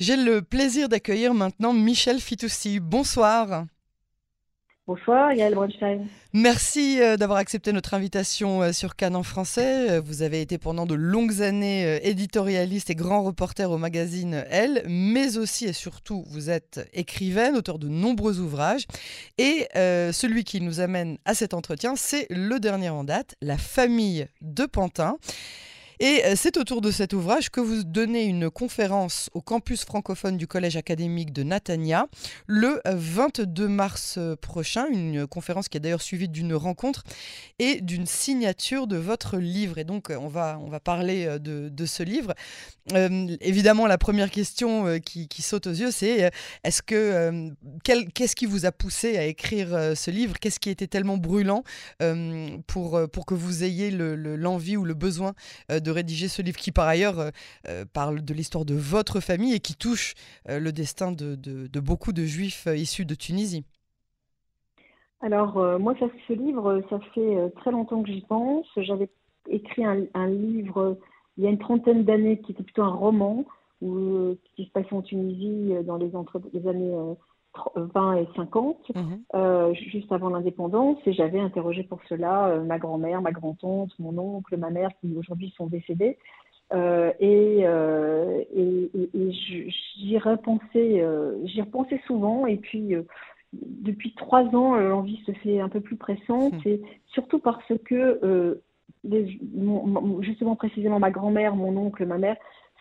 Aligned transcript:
J'ai 0.00 0.16
le 0.16 0.42
plaisir 0.42 0.88
d'accueillir 0.88 1.34
maintenant 1.34 1.72
Michel 1.72 2.18
Fitoussi. 2.18 2.80
Bonsoir. 2.80 3.66
Bonsoir, 4.86 5.32
Yael 5.32 5.54
Bronstein. 5.54 6.08
Merci 6.34 7.00
euh, 7.00 7.16
d'avoir 7.16 7.38
accepté 7.38 7.72
notre 7.72 7.94
invitation 7.94 8.60
euh, 8.60 8.72
sur 8.72 8.96
Cannes 8.96 9.14
en 9.16 9.22
français. 9.22 9.92
Euh, 9.92 10.00
vous 10.04 10.20
avez 10.20 10.42
été 10.42 10.58
pendant 10.58 10.84
de 10.84 10.94
longues 10.94 11.40
années 11.40 12.00
éditorialiste 12.06 12.90
et 12.90 12.94
grand 12.96 13.22
reporter 13.22 13.70
au 13.70 13.78
magazine 13.78 14.44
Elle, 14.50 14.82
mais 14.86 15.38
aussi 15.38 15.64
et 15.64 15.72
surtout, 15.72 16.24
vous 16.26 16.50
êtes 16.50 16.86
écrivaine, 16.92 17.56
auteur 17.56 17.78
de 17.78 17.88
nombreux 17.88 18.40
ouvrages. 18.40 18.86
Et 19.38 19.68
celui 19.74 20.44
qui 20.44 20.60
nous 20.60 20.80
amène 20.80 21.18
à 21.24 21.34
cet 21.34 21.54
entretien, 21.54 21.94
c'est 21.96 22.26
le 22.30 22.58
dernier 22.58 22.90
en 22.90 23.04
date, 23.04 23.36
La 23.40 23.56
famille 23.56 24.26
de 24.42 24.66
Pantin. 24.66 25.16
Et 26.04 26.22
euh, 26.26 26.34
c'est 26.36 26.58
autour 26.58 26.82
de 26.82 26.90
cet 26.90 27.14
ouvrage 27.14 27.48
que 27.48 27.62
vous 27.62 27.82
donnez 27.82 28.24
une 28.24 28.50
conférence 28.50 29.30
au 29.32 29.40
campus 29.40 29.86
francophone 29.86 30.36
du 30.36 30.46
Collège 30.46 30.76
académique 30.76 31.32
de 31.32 31.42
Natania 31.42 32.08
le 32.46 32.78
22 32.84 33.68
mars 33.68 34.16
euh, 34.18 34.36
prochain, 34.36 34.84
une 34.92 35.26
conférence 35.26 35.70
qui 35.70 35.78
est 35.78 35.80
d'ailleurs 35.80 36.02
suivie 36.02 36.28
d'une 36.28 36.52
rencontre 36.52 37.04
et 37.58 37.80
d'une 37.80 38.04
signature 38.04 38.86
de 38.86 38.98
votre 38.98 39.38
livre. 39.38 39.78
Et 39.78 39.84
donc, 39.84 40.10
on 40.10 40.28
va, 40.28 40.60
on 40.62 40.68
va 40.68 40.78
parler 40.78 41.24
euh, 41.24 41.38
de, 41.38 41.86
ce 41.86 42.02
livre. 42.02 42.34
évidemment, 42.92 43.86
la 43.86 43.96
première 43.96 44.30
question 44.30 44.98
qui, 45.00 45.28
saute 45.40 45.66
aux 45.66 45.72
yeux, 45.72 45.90
c'est 45.90 46.30
est-ce 46.64 46.82
que 46.82 47.50
qu'est-ce 47.82 48.36
qui 48.36 48.44
vous 48.46 48.66
a 48.66 48.72
poussé 48.72 49.16
à 49.16 49.24
écrire 49.24 49.92
ce 49.96 50.10
livre? 50.10 50.38
Qu'est-ce 50.38 50.60
qui 50.60 50.70
était 50.70 50.86
tellement 50.86 51.16
brûlant 51.16 51.62
pour, 52.66 53.00
pour 53.10 53.26
que 53.26 53.34
vous 53.34 53.64
ayez 53.64 53.90
l'envie 53.90 54.76
ou 54.76 54.84
le 54.84 54.94
besoin 54.94 55.34
de 55.68 55.93
rédiger 55.94 56.28
ce 56.28 56.42
livre 56.42 56.58
qui, 56.58 56.72
par 56.72 56.86
ailleurs, 56.86 57.18
euh, 57.18 57.30
euh, 57.68 57.84
parle 57.90 58.22
de 58.22 58.34
l'histoire 58.34 58.64
de 58.64 58.74
votre 58.74 59.20
famille 59.20 59.54
et 59.54 59.60
qui 59.60 59.74
touche 59.74 60.14
euh, 60.48 60.58
le 60.58 60.72
destin 60.72 61.12
de, 61.12 61.80
beaucoup 61.80 62.12
de 62.12 62.24
juifs 62.24 62.66
issus 62.74 63.04
de 63.04 63.14
Tunisie. 63.14 63.64
Alors, 65.20 65.54
moi, 65.78 65.94
ça, 65.98 66.06
ce 66.28 66.32
livre, 66.34 66.82
ça 66.90 66.98
fait 67.14 67.50
très 67.56 67.70
longtemps 67.70 68.02
que 68.02 68.10
j'y 68.10 68.20
pense. 68.20 68.66
J'avais 68.76 69.08
écrit 69.48 69.84
un, 69.84 70.26
livre 70.26 70.98
il 71.36 71.44
y 71.44 71.46
a 71.46 71.50
une 71.50 71.58
trentaine 71.58 72.04
d'années 72.04 72.38
qui 72.40 72.52
était 72.52 72.62
plutôt 72.62 72.82
un 72.82 72.94
roman 72.94 73.44
où, 73.80 74.36
qui 74.54 74.66
se 74.66 74.70
passait 74.70 74.92
en 74.92 75.02
Tunisie 75.02 75.72
dans 75.84 75.96
les, 75.96 76.10
les 76.52 76.68
années 76.68 76.94
20 77.76 78.16
et 78.16 78.28
50, 78.36 78.76
mhm. 78.94 79.20
euh, 79.34 79.74
juste 79.74 80.10
avant 80.12 80.30
l'indépendance, 80.30 80.98
et 81.06 81.12
j'avais 81.12 81.40
interrogé 81.40 81.82
pour 81.82 82.00
cela 82.08 82.48
euh, 82.48 82.62
ma 82.62 82.78
grand-mère, 82.78 83.22
ma 83.22 83.32
grand-tante, 83.32 83.90
mon 83.98 84.16
oncle, 84.18 84.56
ma 84.56 84.70
mère, 84.70 84.90
qui 85.00 85.14
aujourd'hui 85.16 85.52
sont 85.56 85.66
décédés. 85.66 86.18
Euh, 86.72 87.12
et, 87.20 87.60
et, 87.60 88.90
et, 89.14 89.32
j'y 89.32 90.18
repensais, 90.18 91.04
j'y 91.44 91.60
repensais 91.60 92.00
souvent, 92.06 92.46
et 92.46 92.56
puis 92.56 92.94
depuis 93.52 94.14
trois 94.14 94.44
ans, 94.54 94.74
l'envie 94.76 95.22
se 95.26 95.32
fait 95.32 95.60
un 95.60 95.68
peu 95.68 95.80
plus 95.80 95.96
pressante, 95.96 96.64
mhm. 96.64 96.72
et 96.72 96.82
surtout 97.06 97.38
parce 97.38 97.72
que 97.84 98.60
justement 100.20 100.56
précisément 100.56 100.98
ma 100.98 101.10
grand-mère, 101.10 101.54
mon 101.54 101.76
oncle, 101.76 102.06
ma 102.06 102.18
mère 102.18 102.36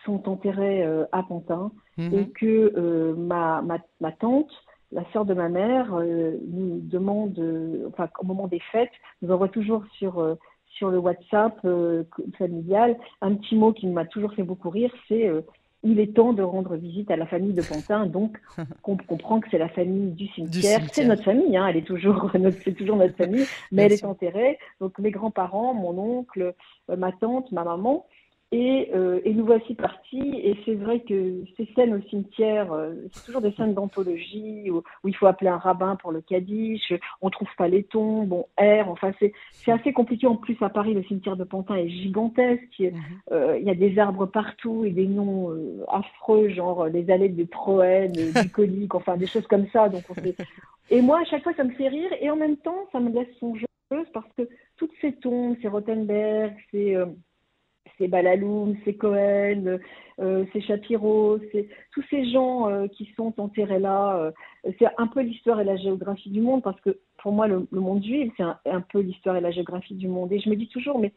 sont 0.05 0.27
enterrés 0.29 0.83
à 1.11 1.23
Pantin 1.23 1.71
mhm. 1.97 2.13
et 2.13 2.29
que 2.29 3.13
ma, 3.17 3.61
ma, 3.61 3.77
ma, 3.99 4.11
tante 4.11 4.51
la 4.93 5.03
sœur 5.11 5.25
de 5.25 5.33
ma 5.33 5.49
mère 5.49 5.93
euh, 5.93 6.37
nous 6.47 6.79
demande, 6.81 7.37
euh, 7.39 7.89
enfin 7.89 8.09
au 8.19 8.25
moment 8.25 8.47
des 8.47 8.61
fêtes, 8.71 8.91
nous 9.21 9.31
envoie 9.31 9.49
toujours 9.49 9.83
sur 9.97 10.19
euh, 10.19 10.35
sur 10.77 10.89
le 10.89 10.97
WhatsApp 10.97 11.55
familial 12.39 12.97
un 13.21 13.35
petit 13.35 13.55
mot 13.55 13.73
qui 13.73 13.85
m'a 13.85 14.05
toujours 14.05 14.33
fait 14.33 14.41
beaucoup 14.41 14.71
rire, 14.71 14.91
c'est 15.07 15.29
il 15.83 15.99
est 15.99 16.15
temps 16.15 16.33
de 16.33 16.41
rendre 16.41 16.75
visite 16.77 17.11
à 17.11 17.15
la 17.15 17.27
famille 17.27 17.53
de 17.53 17.61
Pantin, 17.61 18.07
donc 18.07 18.39
on 18.83 18.97
comprend 18.97 19.39
que 19.39 19.47
c'est 19.51 19.59
la 19.59 19.69
famille 19.69 20.13
du 20.13 20.25
cimetière. 20.29 20.81
C'est 20.91 21.05
notre 21.05 21.23
famille, 21.23 21.55
hein, 21.55 21.67
elle 21.67 21.77
est 21.77 21.85
toujours, 21.85 22.31
c'est 22.63 22.73
toujours 22.73 22.95
notre 22.95 23.15
famille, 23.15 23.45
mais 23.71 23.83
elle 23.83 23.93
est 23.93 24.03
enterrée. 24.03 24.58
Donc 24.81 24.97
mes 24.97 25.11
grands-parents, 25.11 25.75
mon 25.75 25.95
oncle, 25.99 26.55
ma 26.89 27.11
tante, 27.11 27.52
ma 27.52 27.63
maman, 27.63 28.08
euh, 28.53 29.19
et, 29.23 29.33
nous 29.33 29.45
voici 29.45 29.73
partis. 29.73 30.39
Et 30.43 30.55
c'est 30.65 30.75
vrai 30.75 30.99
que 30.99 31.43
ces 31.58 31.67
scènes 31.75 31.95
au 31.95 32.02
cimetière, 32.09 32.71
euh, 32.71 32.93
c'est 33.11 33.25
toujours 33.25 33.41
des 33.41 33.52
scènes 33.53 33.73
d'anthologie 33.73 34.69
où, 34.69 34.83
il 35.05 35.15
faut 35.15 35.27
appeler 35.27 35.49
un 35.49 35.58
rabbin 35.58 35.95
pour 35.95 36.11
le 36.11 36.21
kaddish. 36.21 36.93
On 37.21 37.30
trouve 37.30 37.47
pas 37.58 37.67
les 37.67 37.83
tombes, 37.83 38.33
on 38.33 38.47
erre. 38.58 38.89
Enfin, 38.89 39.11
c'est, 39.19 39.33
assez 39.71 39.93
compliqué. 39.93 40.27
En 40.27 40.36
plus, 40.36 40.58
à 40.61 40.69
Paris, 40.69 40.93
le 40.93 41.03
cimetière 41.03 41.36
de 41.36 41.43
Pantin 41.43 41.75
est 41.75 41.89
gigantesque. 41.89 42.80
Mhm. 42.80 42.93
Euh, 43.31 43.58
il 43.59 43.65
y 43.65 43.71
a 43.71 43.75
des 43.75 43.97
arbres 43.97 44.25
partout 44.25 44.86
et 44.86 44.92
des 44.92 45.08
noms 45.08 45.52
affreux, 45.92 46.49
genre 46.49 46.87
les 46.87 47.09
allées 47.09 47.30
de 47.30 47.43
Proène, 47.43 48.13
bucolique, 48.43 48.93
enfin 48.95 49.17
des 49.17 49.27
choses 49.27 49.47
comme 49.47 49.67
ça. 49.69 49.89
Donc, 49.89 50.03
Et 50.89 51.02
moi, 51.02 51.19
à 51.21 51.25
chaque 51.25 51.43
fois, 51.43 51.53
ça 51.55 51.63
me 51.63 51.71
fait 51.71 51.87
rire. 51.87 52.11
Et 52.21 52.30
en 52.30 52.36
même 52.36 52.58
temps, 52.58 52.87
ça 52.92 52.99
me 52.99 53.11
laisse 53.11 53.33
songeuse 53.39 53.65
parce 54.13 54.31
que 54.37 54.47
toutes 54.77 54.93
ces 55.02 55.13
tombes, 55.13 55.55
ces 55.61 55.67
Rothenberg, 55.67 56.55
ces 56.71 56.97
c'est 57.98 58.08
Balaloum, 58.08 58.76
c'est 58.86 58.95
Cohen, 58.95 59.80
euh, 60.20 60.45
c'est 60.52 60.61
Shapiro, 60.61 61.39
c'est 61.52 61.67
tous 61.92 62.04
ces 62.10 62.30
gens 62.32 62.70
euh, 62.70 62.88
qui 62.88 63.11
sont 63.16 63.33
enterrés 63.39 63.80
là. 63.80 64.17
Euh, 64.17 64.32
c'est 64.80 64.88
un 64.98 65.08
peu 65.08 65.21
l'histoire 65.21 65.60
et 65.60 65.64
la 65.64 65.77
géographie 65.77 66.30
du 66.30 66.42
monde 66.42 66.64
parce 66.64 66.80
que 66.82 66.98
pour 67.22 67.32
moi, 67.32 67.48
le, 67.48 67.67
monde 67.72 68.04
juif, 68.04 68.32
c'est 68.38 68.43
un, 68.43 68.82
peu 68.82 68.99
l'histoire 68.99 69.38
et 69.38 69.42
la 69.42 69.52
géographie 69.52 69.95
du 69.95 70.08
monde. 70.08 70.32
Et 70.32 70.39
je 70.39 70.49
me 70.49 70.55
dis 70.55 70.67
toujours, 70.67 70.99
mais 70.99 71.14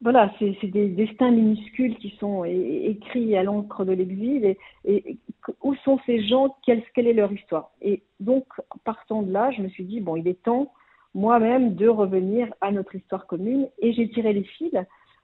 voilà, 0.00 0.32
c'est 0.38 0.66
des 0.68 0.88
destins 0.88 1.30
minuscules 1.30 1.96
qui 1.96 2.16
sont 2.18 2.44
écrits 2.44 3.36
à 3.36 3.42
l'encre 3.42 3.84
de 3.84 3.92
l'exil. 3.92 4.56
Et, 4.86 5.18
où 5.62 5.74
sont 5.76 5.98
ces 6.06 6.26
gens 6.26 6.56
quelle, 6.64 6.82
quelle 6.94 7.06
est 7.06 7.12
leur 7.12 7.30
histoire? 7.30 7.72
Et 7.82 8.02
donc, 8.20 8.46
partant 8.84 9.22
de 9.22 9.30
là, 9.30 9.50
je 9.50 9.60
me 9.60 9.68
suis 9.68 9.84
dit, 9.84 10.00
bon, 10.00 10.16
il 10.16 10.26
est 10.28 10.42
temps 10.42 10.72
moi-même 11.14 11.74
de 11.74 11.88
revenir 11.88 12.52
à 12.62 12.70
notre 12.70 12.94
histoire 12.94 13.26
commune. 13.26 13.68
Et 13.80 13.92
j'ai 13.92 14.08
tiré 14.08 14.32
les 14.32 14.44
fils 14.44 14.72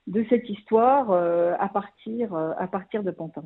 de 0.07 0.25
cette 0.29 0.49
histoire 0.49 1.11
euh, 1.11 1.53
à, 1.59 1.67
partir, 1.67 2.33
euh, 2.33 2.51
à 2.57 2.67
partir 2.67 3.03
de 3.03 3.11
Pantin. 3.11 3.43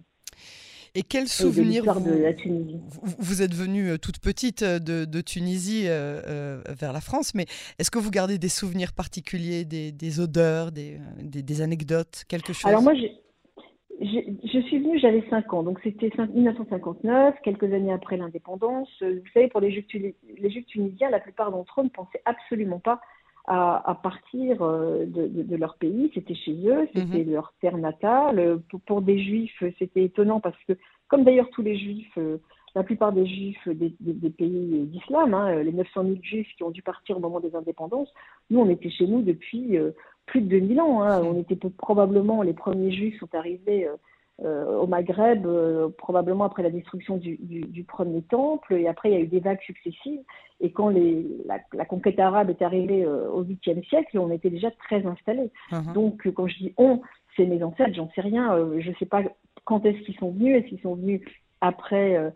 Et 0.94 1.04
quel 1.04 1.28
souvenir 1.28 1.86
vous, 1.86 2.02
de 2.02 2.22
la 2.22 2.34
Tunisie. 2.34 2.78
Vous, 3.18 3.42
êtes 3.42 3.54
venue 3.54 3.92
euh, 3.92 3.98
toute 3.98 4.20
petite 4.20 4.62
de, 4.64 5.22
Tunisie 5.22 5.86
vers 5.86 6.94
la 6.94 7.02
France, 7.02 7.34
mais 7.34 7.46
est-ce 7.80 7.90
que 7.90 8.00
vous 8.00 8.12
gardez 8.12 8.38
des 8.38 8.50
souvenirs 8.50 8.94
particuliers, 8.94 9.64
des, 9.64 10.20
odeurs, 10.20 10.72
des, 10.72 10.98
des, 11.22 11.62
anecdotes, 11.62 12.26
quelque 12.28 12.52
chose? 12.52 12.70
Alors 12.70 12.82
moi, 12.82 12.94
je 12.94 14.60
suis 14.68 14.80
venue, 14.80 15.00
j'avais 15.00 15.24
5 15.30 15.54
ans, 15.54 15.64
donc 15.64 15.80
c'était 15.82 16.12
1959, 16.18 17.36
quelques 17.42 17.72
années 17.72 17.94
après 17.94 18.18
l'indépendance. 18.18 18.90
Vous 19.00 19.30
savez, 19.34 19.48
pour 19.48 19.62
les 19.62 19.72
Juifs, 19.72 19.86
les 19.94 20.50
Juifs 20.50 20.66
tunisiens, 20.66 21.10
la 21.10 21.22
plupart 21.22 21.52
d'entre 21.52 21.80
eux 21.80 21.86
ne 21.86 21.90
pensaient 21.90 22.22
absolument 22.26 22.80
pas 22.80 23.00
à, 23.46 24.00
partir 24.02 24.62
euh, 24.62 25.06
de, 25.06 25.56
leur 25.56 25.76
pays. 25.76 26.12
C'était 26.14 26.36
chez 26.36 26.56
eux, 26.68 26.88
c'était 26.94 27.26
mhm. 27.26 27.34
leur 27.34 27.54
terre 27.62 27.78
natale. 27.78 28.60
Pour, 28.86 29.02
des 29.02 29.22
juifs, 29.22 29.64
c'était 29.80 30.04
étonnant 30.04 30.40
parce 30.40 30.62
que, 30.68 30.74
comme 31.08 31.24
d'ailleurs 31.24 31.50
tous 31.50 31.62
les 31.62 31.78
juifs, 31.78 32.18
euh, 32.18 32.38
la 32.76 32.84
plupart 32.84 33.12
des 33.12 33.26
juifs 33.26 33.68
des, 33.68 34.30
pays 34.30 34.86
d'islam, 34.86 35.34
hein, 35.34 35.62
les 35.62 35.74
900 35.74 36.04
000 36.04 36.16
juifs 36.22 36.48
qui 36.56 36.64
ont 36.64 36.72
dû 36.72 36.82
partir 36.82 37.18
au 37.18 37.20
moment 37.20 37.40
des 37.40 37.56
indépendances, 37.56 38.10
nous, 38.50 38.60
on 38.60 38.70
était 38.70 38.90
chez 38.90 39.08
nous 39.08 39.22
depuis 39.22 39.78
euh, 39.78 39.92
plus 40.26 40.42
de 40.42 40.48
2000 40.48 40.80
ans. 40.80 41.04
Hein. 41.04 41.22
On 41.24 41.40
était 41.40 41.58
probablement, 41.78 42.42
les 42.44 42.54
premiers 42.54 42.92
juifs 42.92 43.20
sont 43.20 43.34
arrivés 43.34 43.88
euh, 43.88 43.96
au 44.44 44.88
Maghreb, 44.88 45.46
euh, 45.46 45.90
probablement 45.98 46.46
après 46.46 46.64
la 46.64 46.72
destruction 46.72 47.18
du, 47.18 47.86
premier 47.88 48.22
temple, 48.24 48.74
et 48.74 48.88
après 48.88 49.10
il 49.10 49.14
y 49.14 49.18
a 49.18 49.22
eu 49.22 49.28
des 49.28 49.40
vagues 49.40 49.62
successives. 49.62 50.22
Et 50.60 50.72
quand 50.72 50.90
les, 50.90 51.26
la, 51.46 51.86
conquête 51.86 52.20
arabe 52.20 52.50
est 52.50 52.62
arrivée 52.62 53.04
euh, 53.04 53.30
au 53.30 53.44
8e 53.44 53.84
siècle, 53.88 54.18
on 54.18 54.32
était 54.32 54.50
déjà 54.50 54.72
très 54.72 55.06
installés. 55.06 55.52
Uh-huh. 55.72 55.94
Donc 55.94 56.28
quand 56.34 56.48
je 56.48 56.58
dis 56.58 56.74
on, 56.78 57.02
c'est 57.36 57.46
mes 57.46 57.64
ancêtres, 57.64 57.96
j'en 57.96 58.10
sais 58.16 58.22
rien. 58.22 58.56
je 58.80 58.90
ne 58.90 58.96
sais 58.96 59.06
pas 59.06 59.24
quand 59.66 59.86
est-ce 59.86 60.00
qu'ils 60.06 60.18
sont 60.18 60.32
venus, 60.32 60.58
est-ce 60.58 60.68
qu'ils 60.70 60.82
sont 60.82 60.96
venus 60.96 61.22
après, 61.62 62.34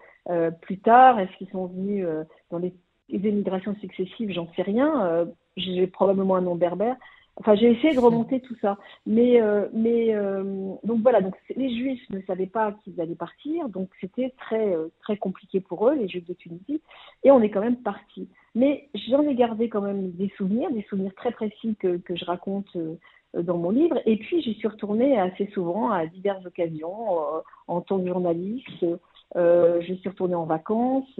plus 0.61 0.77
tard, 0.77 1.19
est-ce 1.19 1.35
qu'ils 1.37 1.49
sont 1.49 1.65
venus 1.65 2.05
dans 2.51 2.59
les, 2.59 2.73
les 3.09 3.27
émigrations 3.27 3.75
successives, 3.81 4.31
j'en 4.31 4.47
sais 4.55 4.61
rien. 4.61 5.27
J'ai 5.57 5.87
probablement 5.87 6.35
un 6.35 6.41
nom 6.41 6.55
berbère. 6.55 6.95
Enfin, 7.37 7.55
j'ai 7.55 7.71
essayé 7.71 7.93
de 7.93 7.99
remonter 7.99 8.39
tout 8.39 8.55
ça. 8.61 8.77
Mais, 9.05 9.41
euh, 9.41 9.67
mais 9.73 10.15
euh, 10.15 10.73
donc 10.83 11.01
voilà, 11.01 11.21
donc 11.21 11.35
les 11.55 11.75
Juifs 11.75 12.09
ne 12.09 12.21
savaient 12.21 12.45
pas 12.45 12.73
qu'ils 12.83 12.99
allaient 13.01 13.15
partir, 13.15 13.67
donc 13.69 13.89
c'était 13.99 14.33
très, 14.37 14.73
euh, 14.73 14.87
très 15.01 15.17
compliqué 15.17 15.59
pour 15.59 15.89
eux, 15.89 15.95
les 15.95 16.07
Juifs 16.07 16.25
de 16.25 16.33
Tunisie, 16.33 16.81
et 17.23 17.31
on 17.31 17.41
est 17.41 17.49
quand 17.49 17.61
même 17.61 17.77
parti. 17.77 18.29
Mais 18.53 18.87
j'en 19.09 19.23
ai 19.23 19.35
gardé 19.35 19.67
quand 19.67 19.81
même 19.81 20.11
des 20.11 20.31
souvenirs, 20.37 20.71
des 20.71 20.83
souvenirs 20.83 21.13
très 21.15 21.31
précis 21.31 21.75
que, 21.77 21.97
que 21.97 22.15
je 22.15 22.23
raconte 22.23 22.77
dans 23.37 23.57
mon 23.57 23.69
livre, 23.69 23.99
et 24.05 24.15
puis 24.15 24.41
j'y 24.41 24.53
suis 24.53 24.69
retournée 24.69 25.19
assez 25.19 25.47
souvent 25.47 25.89
à 25.89 26.05
diverses 26.05 26.45
occasions 26.45 27.19
en 27.67 27.81
tant 27.81 27.99
que 27.99 28.07
journaliste. 28.07 28.85
je 29.35 29.93
suis 29.99 30.09
retournée 30.09 30.35
en 30.35 30.45
vacances. 30.45 31.19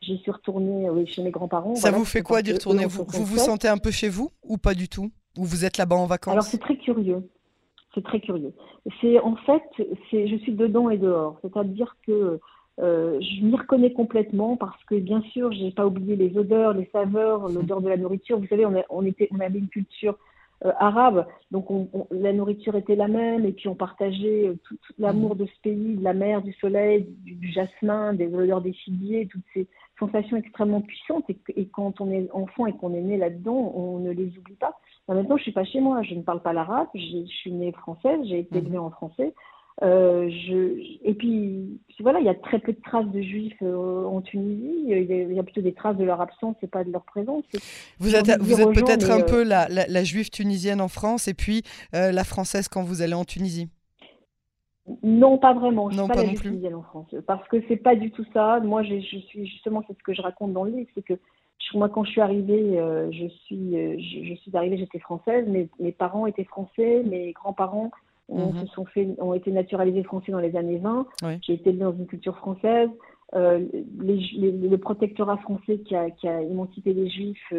J'y 0.00 0.16
suis 0.16 0.30
retournée 0.30 0.88
oui, 0.88 1.06
chez 1.06 1.22
mes 1.22 1.30
grands-parents. 1.30 1.74
Ça 1.74 1.90
vous 1.90 2.06
fait 2.06 2.22
quoi 2.22 2.40
d'y 2.40 2.54
retourner? 2.54 2.86
vous, 2.86 3.04
vous 3.06 3.24
vous 3.26 3.36
sentez 3.36 3.68
un 3.68 3.76
peu 3.76 3.90
chez 3.90 4.08
vous 4.08 4.30
ou 4.42 4.56
pas 4.56 4.72
du 4.72 4.88
tout? 4.88 5.10
Ou 5.38 5.44
vous 5.44 5.64
êtes 5.64 5.78
là-bas 5.78 5.96
en 5.96 6.06
vacances 6.06 6.32
Alors 6.32 6.44
c'est 6.44 6.60
très 6.60 6.76
curieux. 6.76 7.28
C'est 7.94 8.04
très 8.04 8.20
curieux. 8.20 8.52
C'est 9.00 9.18
en 9.20 9.36
fait, 9.36 9.62
c'est, 10.10 10.28
je 10.28 10.36
suis 10.36 10.52
dedans 10.52 10.90
et 10.90 10.98
dehors. 10.98 11.38
C'est-à-dire 11.42 11.96
que 12.06 12.38
je 12.78 13.44
m'y 13.44 13.56
reconnais 13.56 13.92
complètement 13.92 14.56
parce 14.56 14.82
que 14.84 14.94
bien 14.94 15.20
sûr, 15.32 15.52
j'ai 15.52 15.70
pas 15.70 15.86
oublié 15.86 16.16
les 16.16 16.38
odeurs, 16.38 16.72
les 16.72 16.88
saveurs, 16.92 17.48
l'odeur 17.48 17.82
de 17.82 17.88
la 17.88 17.96
nourriture. 17.96 18.38
Vous 18.38 18.46
savez, 18.46 18.64
on, 18.64 18.74
on, 18.88 19.04
était, 19.04 19.28
on 19.32 19.40
avait 19.40 19.58
une 19.58 19.68
culture 19.68 20.16
euh, 20.66 20.72
arabe. 20.78 21.26
Donc 21.50 21.70
on, 21.70 21.88
la 22.10 22.34
nourriture 22.34 22.76
était 22.76 22.94
la 22.94 23.08
même 23.08 23.46
et 23.46 23.52
puis 23.52 23.66
on 23.68 23.74
partageait 23.74 24.48
euh, 24.48 24.58
tout, 24.62 24.76
l'amour 24.98 25.34
de 25.34 25.46
ce 25.46 25.60
pays, 25.62 25.96
de 25.96 26.04
la 26.04 26.12
mer, 26.12 26.42
du 26.42 26.52
soleil, 26.52 27.06
du, 27.24 27.50
jasmin, 27.50 28.12
des 28.12 28.26
odeurs 28.26 28.60
des 28.60 28.74
figuiers, 28.74 29.26
toutes 29.26 29.44
ces 29.54 29.66
sensations 29.98 30.36
extrêmement 30.36 30.82
puissantes. 30.82 31.24
Et, 31.56 31.66
quand 31.68 32.02
on 32.02 32.10
est 32.10 32.30
enfant 32.32 32.66
et 32.66 32.74
qu'on 32.74 32.92
est 32.92 33.00
né 33.00 33.16
là-dedans, 33.16 33.72
on 33.74 34.00
ne 34.00 34.10
les 34.10 34.36
oublie 34.36 34.56
pas. 34.56 34.78
En 35.10 35.14
même 35.14 35.26
temps, 35.26 35.36
je 35.36 35.42
suis 35.42 35.52
pas 35.52 35.64
chez 35.64 35.80
moi, 35.80 36.02
je 36.04 36.14
ne 36.14 36.22
parle 36.22 36.40
pas 36.40 36.52
l'arabe, 36.52 36.86
je 36.94 37.24
suis 37.26 37.50
née 37.50 37.72
française, 37.72 38.20
j'ai 38.26 38.38
été 38.38 38.58
élevée 38.58 38.78
en 38.78 38.90
français. 38.90 39.34
Euh, 39.82 40.30
je, 40.30 40.78
et 41.02 41.14
puis, 41.14 41.80
voilà, 41.98 42.20
il 42.20 42.26
y 42.26 42.28
a 42.28 42.34
très 42.36 42.60
peu 42.60 42.72
de 42.72 42.80
traces 42.80 43.08
de 43.08 43.20
juifs 43.20 43.60
euh, 43.60 44.04
en 44.04 44.20
Tunisie. 44.20 44.84
Il 44.86 45.32
y, 45.34 45.38
a, 45.40 45.42
plutôt 45.42 45.62
des 45.62 45.72
traces 45.72 45.96
de 45.96 46.04
leur 46.04 46.20
absence 46.20 46.54
et 46.62 46.68
pas 46.68 46.84
de 46.84 46.92
leur 46.92 47.02
présence. 47.02 47.42
Vous 47.98 48.14
êtes, 48.14 48.40
vous 48.40 48.60
êtes 48.60 48.72
peut-être 48.72 49.10
un 49.10 49.22
peu 49.22 49.42
la, 49.42 49.66
la, 49.68 50.04
juive 50.04 50.30
tunisienne 50.30 50.80
en 50.80 50.86
France 50.86 51.26
et 51.26 51.34
puis 51.34 51.62
euh, 51.92 52.12
la 52.12 52.22
française 52.22 52.68
quand 52.68 52.84
vous 52.84 53.02
allez 53.02 53.14
en 53.14 53.24
Tunisie 53.24 53.68
non, 55.04 55.38
pas 55.38 55.54
vraiment. 55.54 55.88
Je 55.88 55.96
ne 55.96 56.02
suis 56.02 56.08
pas, 56.08 56.16
la 56.16 56.24
juive 56.24 56.40
tunisienne 56.40 56.74
en 56.74 56.82
France. 56.82 57.14
Parce 57.26 57.46
que 57.48 57.58
c'est 57.68 57.76
pas 57.76 57.94
du 57.94 58.10
tout 58.10 58.24
ça. 58.32 58.58
Moi, 58.58 58.82
je 58.82 58.98
suis 58.98 59.46
justement, 59.46 59.84
c'est 59.86 59.96
ce 59.96 60.02
que 60.02 60.14
je 60.14 60.20
raconte 60.20 60.52
dans 60.52 60.64
le 60.64 60.72
livre, 60.72 60.90
c'est 60.96 61.02
que 61.02 61.14
moi, 61.74 61.88
quand 61.88 62.04
je 62.04 62.10
suis 62.10 62.20
arrivée, 62.20 62.76
je 63.10 63.28
suis, 63.44 63.72
je, 63.72 64.24
je 64.24 64.34
suis 64.34 64.56
arrivée, 64.56 64.78
j'étais 64.78 64.98
française. 64.98 65.46
Mes, 65.48 65.68
mes 65.78 65.92
parents 65.92 66.26
étaient 66.26 66.44
français, 66.44 67.02
mes 67.04 67.32
grands-parents 67.32 67.90
on 68.30 68.52
mhm. 68.52 68.60
se 68.60 68.66
sont 68.72 68.84
fait, 68.86 69.08
ont 69.18 69.34
été 69.34 69.50
naturalisés 69.50 70.04
français 70.04 70.32
dans 70.32 70.40
les 70.40 70.56
années 70.56 70.78
20. 70.78 71.06
J'ai 71.42 71.54
été 71.54 71.72
dans 71.72 71.92
une 71.92 72.06
culture 72.06 72.36
française. 72.36 72.88
Euh, 73.34 73.64
le 73.98 74.76
protectorat 74.76 75.36
français 75.38 75.78
qui 75.78 75.94
a, 75.94 76.10
qui 76.10 76.28
a 76.28 76.40
émancipé 76.42 76.92
les 76.92 77.08
juifs 77.08 77.52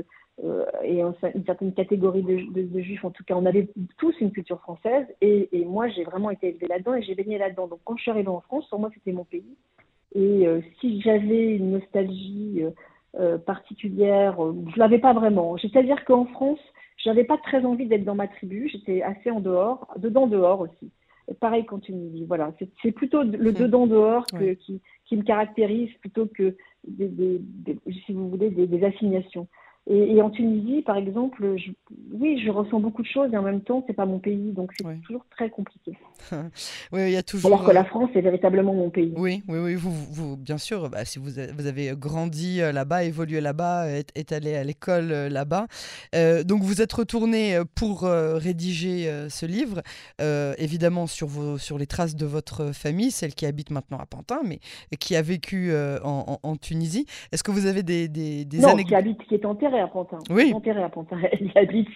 euh, 0.44 0.66
et 0.84 1.02
une 1.02 1.46
certaine 1.46 1.74
catégorie 1.74 2.24
de, 2.24 2.82
juifs, 2.82 3.06
en 3.06 3.12
tout 3.12 3.24
cas, 3.24 3.36
on 3.36 3.46
avait 3.46 3.70
tous 3.98 4.14
une 4.20 4.32
culture 4.32 4.60
française. 4.62 5.06
Et, 5.22 5.66
moi, 5.66 5.88
j'ai 5.90 6.04
vraiment 6.04 6.30
été 6.30 6.50
élevée 6.50 6.68
là-dedans 6.68 6.96
et 6.96 7.04
j'ai 7.04 7.16
baigné 7.16 7.38
là-dedans. 7.38 7.68
Donc, 7.68 7.80
quand 7.84 7.96
je 7.98 8.04
suis 8.04 8.12
arrivée 8.12 8.30
en 8.30 8.42
France, 8.42 8.68
pour 8.70 8.80
moi, 8.80 8.90
c'était 8.94 9.12
mon 9.12 9.26
pays. 9.26 9.56
Et 10.14 10.46
euh, 10.46 10.60
si 10.80 11.02
j'avais 11.02 11.56
une 11.56 11.72
nostalgie 11.72 12.64
particulière, 13.46 14.38
je 14.74 14.80
l'avais 14.80 15.00
pas 15.00 15.14
vraiment. 15.14 15.58
C'est-à-dire 15.58 16.06
qu'en 16.06 16.26
France, 16.26 16.60
j'avais 16.98 17.24
pas 17.24 17.38
très 17.38 17.66
envie 17.66 17.86
d'être 17.86 18.06
dans 18.06 18.16
ma 18.16 18.28
tribu, 18.28 18.70
j'étais 18.72 19.02
assez 19.02 19.32
en 19.32 19.40
dehors, 19.40 19.88
dedans 19.98 20.28
dehors 20.28 20.62
aussi. 20.62 20.92
Et 21.28 21.34
pareil 21.34 21.66
quand 21.66 21.80
tu 21.80 21.94
me 21.94 22.10
dis, 22.10 22.26
voilà, 22.26 22.52
c'est 22.82 22.92
plutôt 22.92 23.24
le 23.24 23.52
dedans 23.52 23.88
dehors 23.88 24.26
qui, 24.28 24.82
qui, 25.06 25.18
me 25.18 25.24
caractérise 25.24 25.92
plutôt 26.00 26.26
que 26.26 26.56
des, 26.88 27.42
si 28.06 28.14
vous 28.14 28.30
voulez 28.30 28.50
des 28.50 28.84
assignations. 28.84 29.48
Et, 29.88 30.22
en 30.22 30.30
Tunisie, 30.30 30.84
par 30.84 30.96
exemple, 30.96 31.56
je, 31.58 31.72
oui, 32.14 32.40
je 32.46 32.52
ressens 32.52 32.80
beaucoup 32.80 33.02
de 33.02 33.08
choses 33.08 33.34
et 33.34 33.38
en 33.38 33.42
même 33.42 33.62
temps, 33.62 33.84
c'est 33.88 33.94
pas 33.94 34.06
mon 34.06 34.20
pays, 34.20 34.52
donc 34.52 34.72
c'est 34.78 34.86
toujours 35.02 35.26
très 35.32 35.50
compliqué. 35.50 35.98
oui, 36.92 37.08
il 37.08 37.12
y 37.12 37.18
a 37.18 37.24
toujours. 37.24 37.52
Alors 37.52 37.66
que 37.66 37.72
la 37.72 37.82
euh, 37.82 37.86
France 37.86 38.12
est 38.14 38.22
véritablement 38.22 38.76
mon 38.76 38.92
pays. 38.92 39.12
Oui, 39.18 39.42
oui, 39.48 39.58
oui. 39.58 39.74
Vous, 39.74 39.92
vous 39.92 40.38
bien 40.38 40.60
sûr, 40.60 40.88
bah, 40.92 41.04
si 41.04 41.18
vous, 41.18 41.32
vous 41.32 41.66
avez 41.66 41.94
grandi 41.96 42.62
euh, 42.62 42.72
là-bas, 42.72 43.06
évolué 43.06 43.42
là-bas, 43.42 43.88
est, 43.88 44.32
allé 44.32 44.54
à 44.54 44.64
l'école 44.64 45.12
euh, 45.12 45.30
là-bas, 45.30 45.66
donc 46.46 46.62
vous 46.62 46.84
êtes 46.84 46.94
retourné 46.94 47.58
pour 47.76 48.04
rédiger 48.04 49.10
ce 49.30 49.46
livre, 49.46 49.82
évidemment 50.20 51.08
sur 51.08 51.28
vos, 51.28 51.58
sur 51.58 51.78
les 51.78 51.88
traces 51.88 52.16
de 52.16 52.26
votre 52.26 52.74
famille, 52.74 53.12
celle 53.12 53.34
qui 53.34 53.46
habite 53.46 53.72
maintenant 53.72 53.98
à 53.98 54.06
Pantin, 54.06 54.42
mais 54.44 54.60
qui 55.00 55.16
a 55.16 55.22
vécu 55.22 55.72
en, 56.04 56.38
en, 56.42 56.56
Tunisie. 56.56 57.06
Est-ce 57.32 57.44
que 57.44 57.52
vous 57.52 57.66
avez 57.66 57.84
des, 57.84 58.08
des, 58.08 58.46
des 58.46 58.60
non, 58.60 58.76
qui 58.76 58.96
habite, 58.96 59.24
qui 59.24 59.36
est 59.36 59.46
enterrée 59.72 59.82
à 59.82 59.88
Pantin. 59.88 60.18
Oui. 60.30 60.54
à 60.54 60.90
Pantin. 60.90 61.18
Elle 61.32 61.52
habite. 61.56 61.88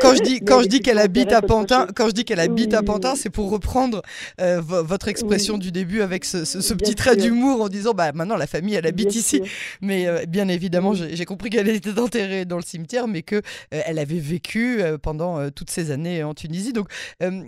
Quand, 0.00 0.14
je 0.14 0.22
dis, 0.22 0.40
quand 0.40 0.62
je 0.62 0.68
dis 0.68 0.80
qu'elle 0.80 0.98
habite 0.98 1.32
à 1.32 1.42
Pantin, 1.42 1.86
quand 1.94 2.06
je 2.06 2.12
dis 2.12 2.24
qu'elle 2.24 2.40
habite 2.40 2.74
à 2.74 2.82
Pantin, 2.82 3.14
c'est 3.14 3.30
pour 3.30 3.50
reprendre 3.50 4.02
euh, 4.40 4.60
votre 4.60 5.08
expression 5.08 5.58
du 5.58 5.72
début 5.72 6.02
avec 6.02 6.24
ce, 6.24 6.74
petit 6.74 6.94
trait 6.94 7.16
d'humour 7.16 7.62
en 7.62 7.68
disant, 7.68 7.92
bah 7.92 8.12
maintenant 8.12 8.36
la 8.36 8.46
famille, 8.46 8.74
elle 8.74 8.86
habite 8.86 9.14
ici. 9.14 9.42
Mais 9.80 10.06
euh, 10.06 10.24
bien 10.28 10.48
évidemment, 10.48 10.94
j'ai 10.94 11.24
compris 11.24 11.50
qu'elle 11.50 11.68
était 11.68 11.98
enterrée 11.98 12.44
dans 12.44 12.56
le 12.56 12.62
cimetière, 12.62 13.08
mais 13.08 13.22
que 13.22 13.36
euh, 13.36 13.40
elle 13.70 13.98
avait 13.98 14.18
vécu 14.18 14.80
pendant 15.02 15.50
toutes 15.50 15.70
ces 15.70 15.90
années 15.90 16.22
en 16.22 16.34
Tunisie. 16.34 16.72
Donc, 16.72 16.88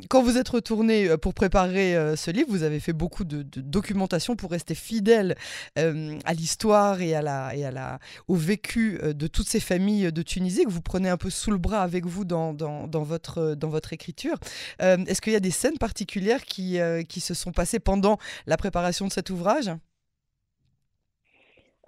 quand 0.09 0.23
vous 0.23 0.38
êtes 0.38 0.49
retourné 0.49 1.17
pour 1.19 1.35
préparer 1.35 1.97
ce 2.17 2.31
livre, 2.31 2.49
vous 2.50 2.62
avez 2.62 2.81
fait 2.81 2.93
beaucoup 2.93 3.25
de, 3.25 3.43
documentation 3.43 4.37
pour 4.37 4.50
rester 4.50 4.75
fidèle 4.75 5.35
à 5.77 6.35
l'histoire 6.35 7.00
et 7.00 7.15
à 7.15 7.23
la 7.23 7.55
et 7.55 7.65
à 7.65 7.71
la 7.71 7.99
au 8.29 8.35
vécu 8.35 8.99
de 9.03 9.27
toutes 9.32 9.49
ces 9.49 9.61
familles 9.61 10.12
de 10.12 10.23
Tunisie 10.23 10.64
que 10.64 10.70
vous 10.70 10.82
prenez 10.82 11.08
un 11.08 11.17
peu 11.17 11.31
sous 11.31 11.50
le 11.50 11.58
bras 11.58 11.82
avec 11.82 12.06
vous 12.06 12.25
dans, 12.25 12.52
dans, 12.52 13.02
votre, 13.02 13.55
dans 13.55 13.69
votre 13.69 13.93
écriture. 13.93 14.37
Euh, 14.81 14.99
est-ce 15.06 15.20
qu'il 15.20 15.32
y 15.32 15.37
a 15.37 15.40
des 15.40 15.50
scènes 15.50 15.79
particulières 15.79 16.43
qui, 16.43 16.81
euh, 16.81 17.02
qui 17.02 17.20
se 17.20 17.34
sont 17.34 17.52
passées 17.52 17.81
pendant 17.81 18.19
la 18.46 18.56
préparation 18.56 19.06
de 19.06 19.12
cet 19.12 19.31
ouvrage? 19.31 19.70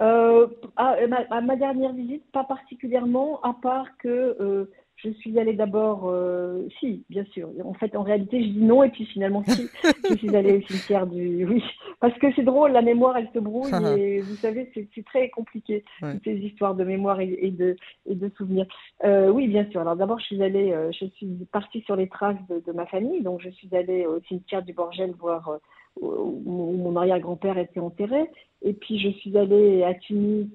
Euh, 0.01 0.49
à, 0.77 0.97
ma, 1.41 1.57
dernière 1.57 1.93
visite, 1.93 2.25
pas 2.33 2.45
particulièrement, 2.45 3.41
à 3.43 3.55
part 3.63 3.87
que 3.99 4.69
je 4.97 5.11
suis 5.11 5.39
allée 5.39 5.55
d'abord, 5.55 6.05
euh, 6.07 6.63
si, 6.79 7.05
bien 7.11 7.25
sûr. 7.27 7.49
En 7.65 7.75
fait, 7.75 7.95
en 7.97 8.03
réalité, 8.03 8.43
je 8.43 8.49
dis 8.49 8.63
non 8.63 8.83
et 8.83 8.91
puis 8.91 9.05
finalement, 9.07 9.43
si, 9.47 9.69
je 10.11 10.15
suis 10.17 10.35
allée 10.35 10.59
au 10.59 10.63
cimetière 10.63 11.07
du. 11.07 11.45
Oui, 11.45 11.63
parce 12.01 12.17
que 12.19 12.33
c'est 12.35 12.43
drôle, 12.43 12.73
la 12.73 12.83
mémoire, 12.83 13.17
elle 13.17 13.29
se 13.35 13.39
brouille 13.39 13.73
et 13.99 14.21
vous 14.21 14.37
savez, 14.37 14.71
c'est 14.75 15.05
très 15.05 15.29
compliqué, 15.31 15.85
toutes 16.01 16.25
ces 16.25 16.37
histoires 16.37 16.75
de 16.75 16.85
mémoire 16.85 17.21
et, 17.21 17.51
de, 17.51 17.77
et 18.07 18.15
de 18.15 18.31
souvenirs. 18.37 18.67
Euh, 19.05 19.31
oui, 19.31 19.49
bien 19.49 19.69
sûr. 19.71 19.81
Alors 19.81 19.97
d'abord, 19.97 20.21
je 20.21 20.27
suis 20.27 20.43
allée, 20.43 20.73
euh, 20.73 20.91
je 20.93 21.07
suis 21.07 21.27
partie 21.53 21.83
sur 21.83 21.97
les 21.97 22.09
traces 22.09 22.37
de, 22.49 22.73
ma 22.73 22.87
famille, 22.87 23.23
donc 23.23 23.41
je 23.41 23.51
suis 23.51 23.75
allée 23.75 24.07
au 24.07 24.21
cimetière 24.29 24.63
du 24.63 24.73
Borgel 24.73 25.13
voir 25.19 25.59
où 26.01 26.43
mon 26.47 26.97
arrière-grand-père 26.97 27.59
était 27.59 27.81
enterré. 27.81 28.31
Et 28.63 28.73
puis, 28.73 28.99
je 28.99 29.11
suis 29.19 29.37
allée 29.37 29.85
à 29.85 29.95
Tunis, 29.95 30.49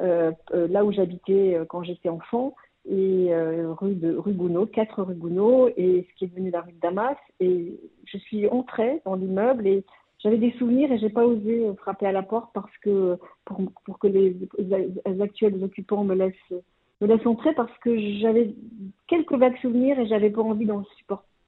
là 0.00 0.84
où 0.84 0.92
j'habitais 0.92 1.58
quand 1.68 1.82
j'étais 1.82 2.08
enfant 2.08 2.54
et 2.90 3.32
euh, 3.32 3.72
rue 3.72 3.94
de 3.94 4.16
rue 4.16 4.32
Gounod, 4.32 4.70
4 4.72 5.02
rue 5.02 5.14
Gounod, 5.14 5.72
et 5.76 6.06
ce 6.10 6.18
qui 6.18 6.24
est 6.24 6.28
devenu 6.28 6.50
la 6.50 6.60
rue 6.60 6.72
de 6.72 6.80
Damas. 6.80 7.16
Et 7.38 7.78
je 8.04 8.18
suis 8.18 8.48
entrée 8.48 9.00
dans 9.04 9.14
l'immeuble 9.14 9.66
et 9.66 9.84
j'avais 10.18 10.38
des 10.38 10.52
souvenirs 10.58 10.90
et 10.92 10.98
j'ai 10.98 11.08
pas 11.08 11.24
osé 11.24 11.66
frapper 11.78 12.06
à 12.06 12.12
la 12.12 12.22
porte 12.22 12.50
parce 12.52 12.76
que 12.78 13.16
pour, 13.44 13.60
pour 13.84 13.98
que 13.98 14.08
les, 14.08 14.36
les, 14.58 15.22
actuels 15.22 15.62
occupants 15.62 16.04
me 16.04 16.14
laissent 16.14 16.62
me 17.00 17.06
laissent 17.06 17.26
entrer 17.26 17.54
parce 17.54 17.76
que 17.78 17.96
j'avais 18.20 18.54
quelques 19.06 19.32
vagues 19.32 19.56
souvenirs 19.62 19.98
et 19.98 20.06
j'avais 20.06 20.30
pas 20.30 20.42
envie 20.42 20.66
d'en 20.66 20.84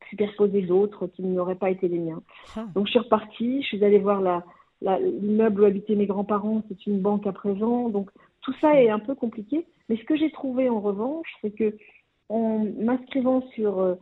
superposer 0.08 0.62
d'autres 0.62 1.08
qui 1.08 1.22
n'auraient 1.22 1.56
pas 1.56 1.70
été 1.70 1.88
les 1.88 1.98
miens. 1.98 2.22
Ah. 2.56 2.66
Donc 2.74 2.86
je 2.86 2.92
suis 2.92 3.00
repartie, 3.00 3.62
je 3.62 3.66
suis 3.66 3.84
allée 3.84 3.98
voir 3.98 4.22
la, 4.22 4.44
l'immeuble 4.80 5.62
où 5.62 5.64
habitaient 5.64 5.94
mes 5.94 6.06
grands-parents, 6.06 6.62
c'est 6.68 6.86
une 6.86 7.00
banque 7.00 7.26
à 7.26 7.32
présent. 7.32 7.88
Donc 7.88 8.10
tout 8.42 8.54
ça 8.60 8.80
est 8.80 8.90
un 8.90 8.98
peu 8.98 9.14
compliqué. 9.14 9.66
Mais 9.88 9.96
ce 9.96 10.04
que 10.04 10.16
j'ai 10.16 10.30
trouvé 10.30 10.68
en 10.68 10.80
revanche, 10.80 11.28
c'est 11.40 11.50
que 11.50 11.74
en 12.28 12.64
m'inscrivant 12.78 13.42
sur, 13.54 13.78
euh, 13.80 13.94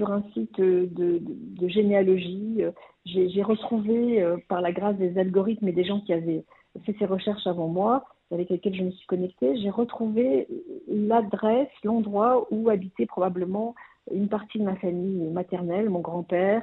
un 0.00 0.22
site 0.32 0.60
de, 0.60 1.20
généalogie, 1.66 2.58
euh, 2.60 2.70
j'ai 3.04 3.42
retrouvé, 3.42 4.22
euh, 4.22 4.36
par 4.48 4.60
la 4.60 4.70
grâce 4.70 4.96
des 4.96 5.18
algorithmes 5.18 5.66
et 5.66 5.72
des 5.72 5.82
gens 5.82 6.00
qui 6.00 6.12
avaient 6.12 6.44
fait 6.84 6.94
ces 7.00 7.04
recherches 7.04 7.48
avant 7.48 7.66
moi, 7.66 8.04
avec 8.30 8.48
lesquels 8.48 8.76
je 8.76 8.84
me 8.84 8.92
suis 8.92 9.06
connectée, 9.06 9.56
j'ai 9.56 9.70
retrouvé 9.70 10.46
l'adresse, 10.86 11.68
l'endroit 11.82 12.46
où 12.52 12.68
habitait 12.68 13.06
probablement 13.06 13.74
une 14.12 14.28
partie 14.28 14.60
de 14.60 14.64
ma 14.64 14.76
famille 14.76 15.24
maternelle, 15.30 15.90
mon 15.90 16.00
grand-père, 16.00 16.62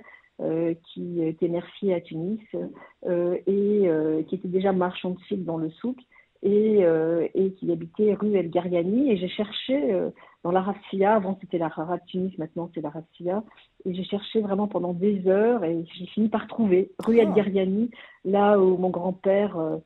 qui 0.84 1.22
était 1.22 1.48
mercier 1.50 1.94
à 1.94 2.02
Tunis 2.02 2.40
et 3.06 4.26
qui 4.28 4.36
était 4.36 4.48
déjà 4.48 4.72
marchand 4.72 5.12
de 5.12 5.20
fil 5.22 5.44
dans 5.44 5.58
le 5.58 5.70
souk 5.72 5.98
et, 6.44 6.86
euh, 6.86 7.28
et 7.34 7.52
qui 7.54 7.72
habitait 7.72 8.14
rue 8.14 8.36
El 8.36 8.50
Gariani. 8.50 9.12
Et 9.12 9.18
j'ai 9.18 9.28
cherché 9.28 9.94
euh, 9.94 10.10
dans 10.44 10.52
la 10.52 10.62
Rafia, 10.62 11.16
avant 11.16 11.38
c'était 11.42 11.58
la 11.58 11.72
Tunis, 12.08 12.38
maintenant 12.38 12.70
c'est 12.74 12.82
la 12.82 12.90
Rafia, 12.90 13.44
et 13.86 13.94
j'ai 13.94 14.04
cherché 14.04 14.42
vraiment 14.42 14.68
pendant 14.68 14.94
des 14.94 15.28
heures 15.28 15.64
et 15.64 15.84
j'ai 15.96 16.06
fini 16.08 16.30
par 16.30 16.48
trouver 16.48 16.92
rue 17.04 17.18
El 17.18 17.30
ah. 17.32 17.36
Gariani, 17.36 17.90
là 18.24 18.60
où 18.60 18.78
mon 18.78 18.90
grand-père, 18.90 19.58
euh, 19.58 19.78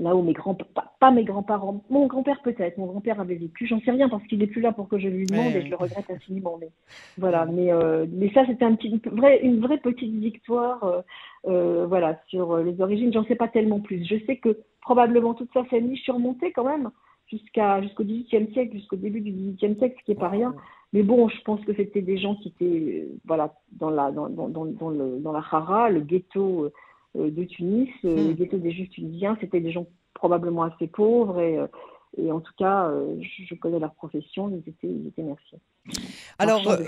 là 0.00 0.16
où 0.16 0.22
mes 0.22 0.32
grands 0.32 0.54
pas, 0.54 0.94
pas 0.98 1.10
mes 1.10 1.24
grands-parents, 1.24 1.82
mon 1.90 2.06
grand-père 2.06 2.40
peut-être, 2.42 2.78
mon 2.78 2.86
grand-père 2.86 3.20
avait 3.20 3.34
vécu, 3.34 3.66
j'en 3.66 3.80
sais 3.80 3.90
rien 3.90 4.08
parce 4.08 4.24
qu'il 4.24 4.38
n'est 4.38 4.46
plus 4.46 4.60
là 4.60 4.72
pour 4.72 4.88
que 4.88 4.98
je 4.98 5.08
lui 5.08 5.26
demande 5.26 5.54
et 5.54 5.62
je 5.62 5.70
le 5.70 5.76
regrette 5.76 6.10
infiniment. 6.10 6.56
Mais 6.60 6.70
voilà, 7.18 7.46
mais 7.46 7.70
mais 8.10 8.30
ça 8.32 8.44
c'était 8.46 8.64
un 8.64 8.74
petit, 8.74 8.88
une 8.88 9.16
vraie, 9.16 9.40
une 9.42 9.60
vraie 9.60 9.78
petite 9.78 10.14
victoire, 10.14 11.04
voilà, 11.44 12.20
sur 12.28 12.56
les 12.58 12.80
origines. 12.80 13.12
J'en 13.12 13.24
sais 13.24 13.36
pas 13.36 13.48
tellement 13.48 13.80
plus. 13.80 14.04
Je 14.04 14.16
sais 14.26 14.36
que 14.36 14.56
probablement 14.80 15.34
toute 15.34 15.52
sa 15.52 15.64
famille 15.64 15.98
surmontée 15.98 16.52
quand 16.52 16.64
même 16.64 16.90
jusqu'à 17.30 17.80
jusqu'au 17.82 18.04
XVIIIe 18.04 18.52
siècle, 18.52 18.76
jusqu'au 18.76 18.96
début 18.96 19.20
du 19.20 19.30
XVIIIe 19.30 19.78
siècle, 19.78 19.96
ce 20.00 20.04
qui 20.04 20.12
est 20.12 20.20
pas 20.20 20.28
rien. 20.28 20.54
Mais 20.92 21.02
bon, 21.02 21.28
je 21.28 21.40
pense 21.42 21.60
que 21.64 21.72
c'était 21.74 22.02
des 22.02 22.18
gens 22.18 22.34
qui 22.36 22.48
étaient 22.48 23.08
voilà 23.24 23.54
dans 23.72 23.90
la 23.90 24.10
dans, 24.10 24.28
dans, 24.28 24.48
dans, 24.48 24.88
le, 24.90 25.18
dans 25.20 25.32
la 25.32 25.38
Hara, 25.50 25.88
le 25.88 26.00
ghetto 26.00 26.70
de 27.14 27.44
Tunis. 27.44 27.90
Hmm. 28.02 28.28
Le 28.28 28.32
ghetto 28.32 28.58
des 28.58 28.72
Juifs 28.72 28.90
tunisiens, 28.90 29.36
c'était 29.40 29.60
des 29.60 29.72
gens 29.72 29.86
probablement 30.14 30.62
assez 30.64 30.86
pauvres 30.86 31.40
et 31.40 31.58
et 32.16 32.32
en 32.32 32.40
tout 32.40 32.52
cas, 32.58 32.88
euh, 32.88 33.20
je, 33.20 33.54
connais 33.54 33.78
leur 33.78 33.94
profession, 33.94 34.50
ils 34.50 34.68
étaient, 34.68 34.88
ils 34.88 35.06
étaient 35.06 35.22
merci. 35.22 35.56
Alors, 36.38 36.68
euh, 36.68 36.84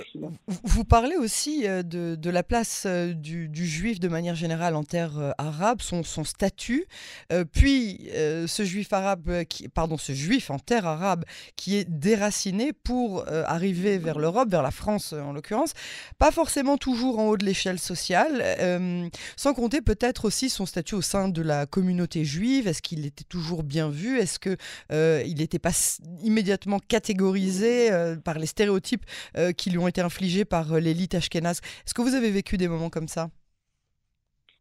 vous 0.64 0.84
parlez 0.84 1.14
aussi 1.16 1.66
euh, 1.66 1.82
de, 1.82 2.16
de 2.16 2.30
la 2.30 2.42
place 2.42 2.86
du, 2.86 3.48
du, 3.48 3.66
juif 3.66 4.00
de 4.00 4.08
manière 4.08 4.34
générale 4.34 4.74
en 4.74 4.82
terre 4.82 5.34
arabe, 5.38 5.80
son, 5.80 6.02
son 6.02 6.24
statut, 6.24 6.86
puis 7.52 8.08
ce 8.12 8.64
juif 8.64 8.92
arabe, 8.92 9.44
qui, 9.44 9.68
pardon, 9.68 9.96
ce 9.96 10.12
juif 10.12 10.50
en 10.50 10.58
terre 10.58 10.86
arabe 10.86 11.24
qui 11.56 11.76
est 11.76 11.88
déraciné 11.88 12.72
pour 12.72 13.24
arriver 13.28 13.98
vers 13.98 14.18
l'Europe, 14.18 14.48
vers 14.48 14.62
la 14.62 14.70
France 14.70 15.12
en 15.12 15.32
l'occurrence, 15.32 15.72
pas 16.18 16.30
forcément 16.30 16.76
toujours 16.76 17.18
en 17.18 17.28
haut 17.28 17.36
de 17.36 17.44
l'échelle 17.44 17.78
sociale, 17.78 18.44
sans 19.36 19.54
compter 19.54 19.80
peut-être 19.80 20.24
aussi 20.24 20.50
son 20.50 20.66
statut 20.66 20.96
au 20.96 21.02
sein 21.02 21.28
de 21.28 21.42
la 21.42 21.66
communauté 21.66 22.24
juive. 22.24 22.68
Est-ce 22.68 22.82
qu'il 22.82 23.06
était 23.06 23.24
toujours 23.24 23.62
bien 23.62 23.88
vu? 23.88 24.18
Est-ce 24.18 24.38
que 24.38 24.56
euh, 25.12 25.22
il 25.26 25.38
n'était 25.38 25.58
pas 25.58 25.70
immédiatement 26.22 26.78
catégorisé 26.78 27.92
euh, 27.92 28.16
par 28.16 28.38
les 28.38 28.46
stéréotypes 28.46 29.04
euh, 29.36 29.52
qui 29.52 29.70
lui 29.70 29.78
ont 29.78 29.88
été 29.88 30.00
infligés 30.00 30.44
par 30.44 30.74
l'élite 30.74 31.14
ashkénaze. 31.14 31.60
Est-ce 31.84 31.94
que 31.94 32.02
vous 32.02 32.14
avez 32.14 32.30
vécu 32.30 32.56
des 32.56 32.68
moments 32.68 32.90
comme 32.90 33.08
ça? 33.08 33.28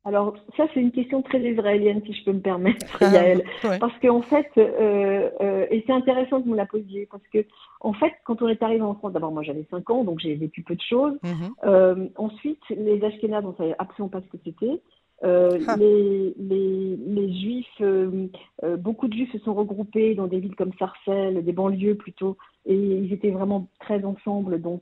Alors 0.04 0.36
ça 0.58 0.66
c'est 0.74 0.80
une 0.80 0.92
question 0.92 1.22
très 1.22 1.40
israélienne 1.42 2.02
si 2.08 2.14
je 2.14 2.26
peux 2.26 2.34
me 2.34 2.40
permettre, 2.40 3.00
Yael, 3.04 3.44
parce 3.80 3.94
qu'en 4.00 4.24
fait, 4.24 4.50
et 4.58 5.84
c'est 5.86 5.94
intéressant 5.94 6.40
que 6.40 6.46
vous 6.46 6.54
me 6.54 6.58
la 6.58 6.66
posiez, 6.66 7.06
parce 7.06 7.22
que 7.32 7.46
en 7.82 7.94
fait 7.94 8.12
quand 8.26 8.42
on 8.42 8.48
est 8.48 8.64
arrivé 8.64 8.82
en 8.82 8.96
France, 8.96 9.14
d'abord 9.14 9.32
moi 9.32 9.44
j'avais 9.44 9.68
5 9.70 9.88
ans 9.92 10.04
donc 10.04 10.20
j'ai 10.20 10.34
vécu 10.34 10.64
peu 10.64 10.76
de 10.76 10.82
choses. 10.82 11.14
Mhm. 11.24 12.10
ensuite 12.16 12.64
les 12.72 13.04
Ashkénazes 13.04 13.46
on 13.46 13.56
savait 13.56 13.76
absolument 13.78 14.10
pas 14.10 14.22
ce 14.22 14.36
que 14.36 14.42
c'était. 14.44 14.82
Euh, 15.24 15.60
ah. 15.68 15.76
les, 15.78 16.34
les, 16.40 16.98
les, 16.98 17.34
Juifs, 17.34 17.68
euh, 17.82 18.28
euh, 18.64 18.76
beaucoup 18.76 19.08
de 19.08 19.14
Juifs 19.14 19.32
se 19.32 19.40
sont 19.40 19.54
regroupés 19.54 20.16
dans 20.16 20.28
des 20.28 20.40
villes 20.40 20.56
comme 20.56 20.72
Sarcelles, 20.80 21.44
des 21.44 21.52
banlieues 21.52 21.96
plutôt, 21.96 22.38
et 22.66 22.76
ils 22.76 23.14
étaient 23.14 23.30
vraiment 23.30 23.68
très 23.80 24.04
ensemble. 24.04 24.62
Donc, 24.62 24.82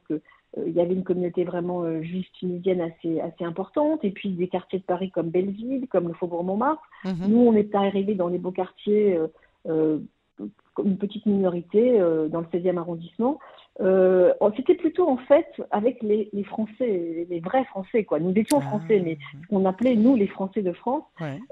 il 0.65 0.74
y 0.74 0.81
avait 0.81 0.93
une 0.93 1.03
communauté 1.03 1.43
vraiment 1.43 2.01
juive 2.01 2.25
tunisienne 2.39 2.81
assez, 2.81 3.19
assez 3.19 3.43
importante. 3.43 4.03
Et 4.03 4.12
puis, 4.12 4.29
des 4.29 4.48
quartiers 4.48 4.79
de 4.79 4.84
Paris 4.84 5.12
comme 5.12 5.29
Belleville, 5.29 5.88
comme 5.89 6.08
le 6.08 6.13
Faubourg 6.13 6.43
Montmartre. 6.43 6.81
Mhm. 7.05 7.27
Nous, 7.29 7.38
on 7.38 7.53
est 7.53 7.75
arrivés 7.75 8.15
dans 8.15 8.29
les 8.29 8.39
beaux 8.39 8.51
quartiers, 8.51 9.19
une 9.65 10.98
petite 10.98 11.25
minorité, 11.25 12.00
dans 12.00 12.39
le 12.39 12.48
16e 12.48 12.77
arrondissement. 12.77 13.39
Euh, 13.81 14.33
c'était 14.57 14.75
plutôt 14.75 15.07
en 15.07 15.17
fait 15.17 15.48
avec 15.71 16.01
les, 16.03 16.29
les, 16.33 16.43
Français, 16.43 17.25
les 17.29 17.39
vrais 17.39 17.63
Français 17.65 18.03
quoi. 18.03 18.19
Nous 18.19 18.33
étions 18.36 18.59
ah. 18.62 18.67
français, 18.67 19.00
mais 19.00 19.17
ce 19.41 19.48
qu'on 19.48 19.65
appelait 19.65 19.95
nous 19.95 20.15
les 20.15 20.27
Français 20.27 20.62
de 20.62 20.74
France, 20.74 21.03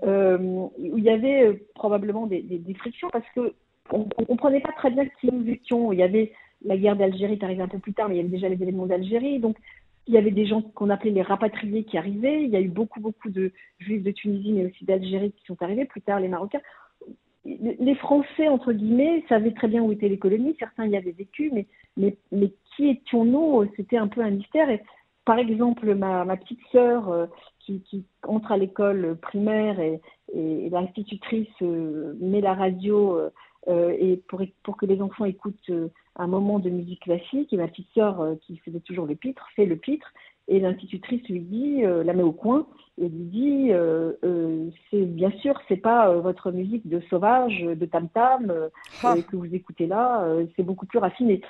euh, 0.04 0.38
où 0.40 0.74
il 0.78 1.04
y 1.04 1.10
avait 1.10 1.48
euh, 1.48 1.54
probablement 1.76 2.28
des, 2.28 2.42
des, 2.42 2.58
des, 2.58 2.74
frictions 2.74 3.10
parce 3.12 3.26
que 3.34 3.54
on, 3.92 4.08
on 4.18 4.26
comprenait 4.26 4.60
pas 4.60 4.74
très 4.74 4.92
bien 4.92 5.06
qui 5.22 5.32
nous 5.32 5.50
étions. 5.50 5.94
Il 5.94 6.00
y 6.00 6.04
avait 6.04 6.34
la 6.66 6.76
guerre 6.76 6.98
d'Algérie 6.98 7.38
qui 7.38 7.46
arrivait 7.46 7.64
un 7.64 7.70
peu 7.70 7.80
plus 7.80 7.94
tard, 7.94 8.10
mais 8.10 8.16
il 8.16 8.18
y 8.18 8.22
avait 8.22 8.30
déjà 8.30 8.50
les 8.50 8.62
événements 8.62 8.88
d'Algérie, 8.88 9.40
donc 9.40 9.56
il 10.08 10.14
y 10.14 10.18
avait 10.18 10.32
des 10.32 10.46
gens 10.46 10.62
qu'on 10.62 10.90
appelait 10.90 11.12
les 11.12 11.22
rapatriés 11.22 11.84
qui 11.84 11.98
arrivaient. 11.98 12.44
Il 12.44 12.50
y 12.50 12.56
a 12.56 12.62
eu 12.62 12.70
beaucoup 12.70 13.00
beaucoup 13.00 13.30
de 13.30 13.52
Juifs 13.80 14.04
de 14.04 14.12
Tunisie, 14.12 14.54
mais 14.54 14.66
aussi 14.66 14.86
d'Algérie 14.86 15.32
qui 15.32 15.46
sont 15.46 15.62
arrivés. 15.62 15.86
Plus 15.86 16.02
tard, 16.02 16.20
les 16.20 16.30
Marocains 16.30 16.62
les 17.48 17.96
Français, 17.96 18.48
entre 18.50 18.74
guillemets, 18.74 19.24
savaient 19.30 19.54
très 19.54 19.68
bien 19.68 19.82
où 19.82 19.92
étaient 19.92 20.10
les 20.10 20.20
colonies. 20.20 20.56
Certains 20.60 20.88
y 20.88 20.98
avaient 20.98 21.12
vécu, 21.12 21.52
mais, 21.54 21.66
mais, 22.32 22.52
qui 22.76 22.90
étions-nous? 22.90 23.66
C'était 23.78 23.98
un 23.98 24.08
peu 24.08 24.22
un 24.22 24.32
mystère. 24.32 24.70
Et, 24.70 24.82
par 25.24 25.40
exemple, 25.40 25.94
ma, 25.96 26.26
petite 26.38 26.60
sœur 26.72 27.10
euh, 27.10 27.26
qui, 27.60 28.06
entre 28.24 28.52
à 28.52 28.58
l'école 28.58 29.18
primaire 29.22 29.80
et, 29.80 30.02
et, 30.34 30.70
l'institutrice 30.70 31.48
euh, 31.62 32.16
met 32.20 32.42
la 32.42 32.54
radio 32.54 33.18
euh, 33.68 33.96
et 34.00 34.22
pour, 34.28 34.42
pour 34.64 34.78
que 34.78 34.86
les 34.86 35.02
enfants 35.02 35.26
écoutent 35.26 35.72
un 36.18 36.28
moment 36.28 36.60
de 36.60 36.70
musique 36.70 37.04
classique. 37.04 37.54
Et 37.54 37.58
ma 37.58 37.68
petite 37.68 37.90
sœur, 37.94 38.36
qui 38.42 38.58
faisait 38.58 38.82
toujours 38.82 39.06
le 39.06 39.16
pitre, 39.16 39.48
fait 39.56 39.66
le 39.66 39.78
pitre. 39.78 40.14
Et 40.50 40.60
l'institutrice 40.60 41.28
lui 41.28 41.42
dit, 41.42 41.84
euh, 41.84 42.04
la 42.04 42.14
met 42.14 42.24
au 42.24 42.32
coin, 42.32 42.66
et 42.98 43.10
lui 43.10 43.26
dit, 43.26 43.68
euh, 43.72 44.14
euh, 44.24 44.70
c'est 44.90 45.06
bien 45.06 45.30
sûr, 45.42 45.60
c'est 45.68 45.78
pas 45.78 46.14
votre 46.14 46.52
musique 46.52 46.88
de 46.88 47.02
sauvage, 47.10 47.60
de 47.62 47.86
tam 47.86 48.08
tam 48.10 48.70
ah. 49.04 49.16
que 49.30 49.36
vous 49.36 49.54
écoutez 49.54 49.88
là, 49.88 50.26
c'est 50.56 50.64
beaucoup 50.64 50.86
plus 50.86 51.00
raffiné. 51.00 51.42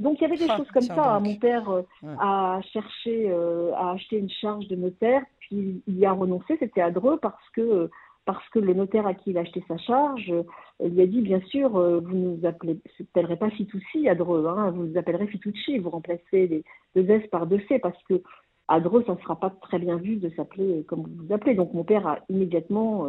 donc 0.00 0.18
il 0.18 0.22
y 0.22 0.24
avait 0.24 0.36
des 0.36 0.50
ah, 0.50 0.56
choses 0.56 0.70
comme 0.72 0.82
ça. 0.82 1.20
Mon 1.20 1.36
père 1.36 1.70
a 2.18 2.60
cherché 2.72 3.32
à 3.76 3.92
acheter 3.92 4.18
une 4.18 4.30
charge 4.30 4.66
de 4.68 4.76
notaire, 4.76 5.22
puis 5.40 5.82
il 5.86 5.98
y 5.98 6.04
a 6.04 6.12
renoncé. 6.12 6.56
C'était 6.58 6.82
à 6.82 6.90
Dreux 6.90 7.18
parce 7.18 7.48
que 7.54 7.88
parce 8.24 8.48
que 8.50 8.58
le 8.58 8.74
notaire 8.74 9.06
à 9.06 9.14
qui 9.14 9.30
il 9.30 9.38
a 9.38 9.42
acheté 9.42 9.62
sa 9.68 9.76
charge 9.76 10.30
euh, 10.30 10.88
lui 10.88 11.02
a 11.02 11.06
dit 11.06 11.20
bien 11.20 11.40
sûr, 11.42 11.76
euh, 11.76 12.00
vous 12.00 12.16
ne 12.16 12.36
vous 12.36 12.46
appellerez 12.46 13.36
pas 13.36 13.50
Fitoussi 13.50 14.08
à 14.08 14.14
Dreux, 14.14 14.46
hein, 14.46 14.70
vous 14.70 14.86
vous 14.86 14.98
appellerez 14.98 15.26
Fitoussi, 15.26 15.78
vous 15.78 15.90
remplacez 15.90 16.46
les 16.46 16.64
deux 16.94 17.08
S 17.10 17.26
par 17.30 17.46
deux 17.46 17.60
C 17.68 17.78
parce 17.78 18.02
que 18.04 18.22
à 18.68 18.80
Dreux, 18.80 19.04
ça 19.06 19.14
ne 19.14 19.20
sera 19.20 19.38
pas 19.38 19.50
très 19.50 19.78
bien 19.78 19.96
vu 19.96 20.16
de 20.16 20.30
s'appeler 20.30 20.84
comme 20.84 21.02
vous 21.02 21.26
vous 21.26 21.34
appelez. 21.34 21.54
Donc 21.54 21.74
mon 21.74 21.84
père 21.84 22.06
a 22.06 22.20
immédiatement 22.30 23.06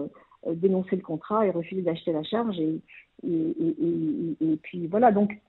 euh, 0.47 0.53
dénoncé 0.53 0.95
le 0.97 1.01
contrat 1.01 1.47
et 1.47 1.51
refusé 1.51 1.81
d'acheter 1.81 2.11
la 2.11 2.23
charge 2.23 2.59
et, 2.59 2.81
et, 3.23 4.57
puis 4.61 4.87
voilà 4.87 5.11
donc 5.11 5.39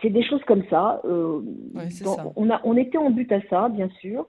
c'est 0.00 0.10
des 0.10 0.22
choses 0.22 0.42
comme 0.44 0.62
ça. 0.70 1.02
ça. 1.90 2.32
On, 2.36 2.50
a, 2.50 2.60
on 2.62 2.76
était 2.76 2.98
en 2.98 3.10
but 3.10 3.30
à 3.32 3.40
ça, 3.50 3.68
bien 3.68 3.88
sûr. 4.00 4.26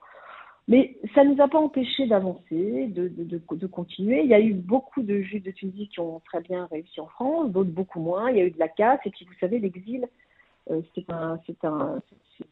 Mais 0.70 0.96
ça 1.16 1.24
ne 1.24 1.34
nous 1.34 1.42
a 1.42 1.48
pas 1.48 1.58
empêché 1.58 2.06
d'avancer, 2.06 2.86
de, 2.86 3.08
de, 3.08 3.40
de, 3.50 3.66
continuer. 3.66 4.22
Il 4.22 4.28
y 4.28 4.34
a 4.34 4.40
eu 4.40 4.54
beaucoup 4.54 5.02
de 5.02 5.20
juifs 5.20 5.42
de 5.42 5.50
Tunisie 5.50 5.88
qui 5.88 5.98
ont 5.98 6.20
très 6.20 6.40
bien 6.40 6.66
réussi 6.70 7.00
en 7.00 7.08
France, 7.08 7.50
d'autres 7.50 7.72
beaucoup 7.72 7.98
moins. 7.98 8.30
Il 8.30 8.36
y 8.36 8.40
a 8.40 8.44
eu 8.44 8.52
de 8.52 8.58
la 8.60 8.68
casse. 8.68 9.00
Et 9.04 9.10
puis, 9.10 9.24
vous 9.24 9.34
savez, 9.40 9.58
l'exil, 9.58 10.06
euh, 10.70 10.80
c'est 10.94 11.10
un, 11.10 11.40
un, 11.64 12.00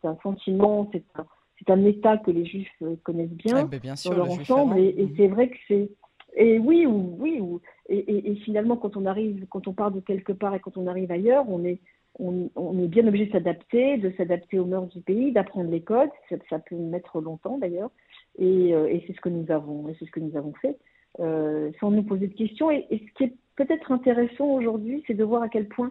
un, 0.02 0.16
sentiment, 0.20 0.90
c'est 0.92 1.04
un, 1.14 1.74
un, 1.74 1.84
état 1.84 2.16
que 2.16 2.32
les 2.32 2.44
juifs 2.44 2.68
euh, 2.82 2.96
connaissent 3.04 3.28
bien, 3.28 3.66
bien 3.66 3.94
sûr, 3.94 4.10
dans 4.10 4.16
leur 4.16 4.30
ensemble. 4.32 4.80
Et, 4.80 4.94
mhm. 4.94 5.14
c'est 5.16 5.28
vrai 5.28 5.50
que 5.50 5.56
c'est. 5.68 5.88
Et 6.36 6.58
oui, 6.58 6.86
ou, 6.86 7.16
oui, 7.20 7.38
ou, 7.40 7.60
et, 7.88 8.32
et, 8.32 8.34
finalement, 8.40 8.76
quand 8.76 8.96
on 8.96 9.06
arrive, 9.06 9.46
quand 9.48 9.68
on 9.68 9.72
part 9.72 9.92
de 9.92 10.00
quelque 10.00 10.32
part 10.32 10.56
et 10.56 10.60
quand 10.60 10.76
on 10.76 10.88
arrive 10.88 11.12
ailleurs, 11.12 11.44
on 11.48 11.64
est, 11.64 11.78
on, 12.18 12.50
on, 12.56 12.78
est 12.82 12.88
bien 12.88 13.06
obligé 13.06 13.26
de 13.26 13.32
s'adapter, 13.32 13.96
de 13.96 14.12
s'adapter 14.16 14.58
aux 14.58 14.64
mœurs 14.64 14.88
du 14.88 15.00
pays, 15.00 15.32
d'apprendre 15.32 15.70
les 15.70 15.82
codes. 15.82 16.10
Ça, 16.28 16.36
ça, 16.50 16.58
peut 16.58 16.76
mettre 16.76 17.20
longtemps 17.20 17.58
d'ailleurs. 17.58 17.90
Et, 18.38 18.72
euh, 18.72 18.86
et 18.86 19.02
c'est 19.06 19.14
ce 19.14 19.20
que 19.20 19.28
nous 19.28 19.50
avons, 19.50 19.88
et 19.88 19.96
c'est 19.98 20.06
ce 20.06 20.10
que 20.10 20.20
nous 20.20 20.36
avons 20.36 20.52
fait, 20.62 20.78
euh, 21.20 21.70
sans 21.80 21.90
nous 21.90 22.04
poser 22.04 22.28
de 22.28 22.34
questions. 22.34 22.70
Et, 22.70 22.86
ce 22.90 23.14
qui 23.14 23.24
est 23.24 23.34
peut-être 23.56 23.90
intéressant 23.92 24.46
aujourd'hui, 24.46 25.02
c'est 25.06 25.14
de 25.14 25.24
voir 25.24 25.42
à 25.42 25.48
quel 25.48 25.68
point 25.68 25.90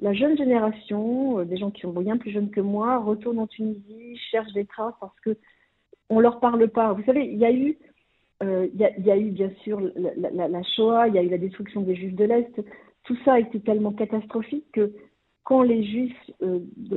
la 0.00 0.12
jeune 0.12 0.36
génération, 0.36 1.38
euh, 1.38 1.44
des 1.44 1.56
gens 1.56 1.70
qui 1.70 1.82
sont 1.82 1.92
bien 1.92 2.16
plus 2.16 2.32
jeunes 2.32 2.50
que 2.50 2.60
moi, 2.60 2.98
retournent 2.98 3.38
en 3.38 3.46
Tunisie, 3.46 4.16
cherchent 4.30 4.52
des 4.52 4.66
traces 4.66 4.94
parce 5.00 5.18
que 5.20 5.36
on 6.10 6.18
leur 6.18 6.40
parle 6.40 6.68
pas. 6.68 6.92
Vous 6.92 7.04
savez, 7.04 7.26
il 7.26 7.38
y 7.38 7.46
a 7.46 7.52
eu, 7.52 7.78
il, 8.42 8.76
y 8.76 9.10
a, 9.10 9.16
eu 9.16 9.30
bien 9.30 9.50
sûr 9.62 9.80
la, 9.80 10.62
Shoah, 10.62 11.08
il 11.08 11.14
y 11.14 11.18
a 11.18 11.22
eu 11.22 11.30
la 11.30 11.38
destruction 11.38 11.80
des 11.80 11.94
Juifs 11.94 12.14
de 12.14 12.24
l'Est. 12.24 12.62
Tout 13.04 13.16
ça 13.24 13.34
a 13.34 13.38
été 13.38 13.58
tellement 13.60 13.92
catastrophique 13.92 14.66
que 14.72 14.92
quand 15.44 15.62
les 15.62 15.82
Juifs 15.82 16.30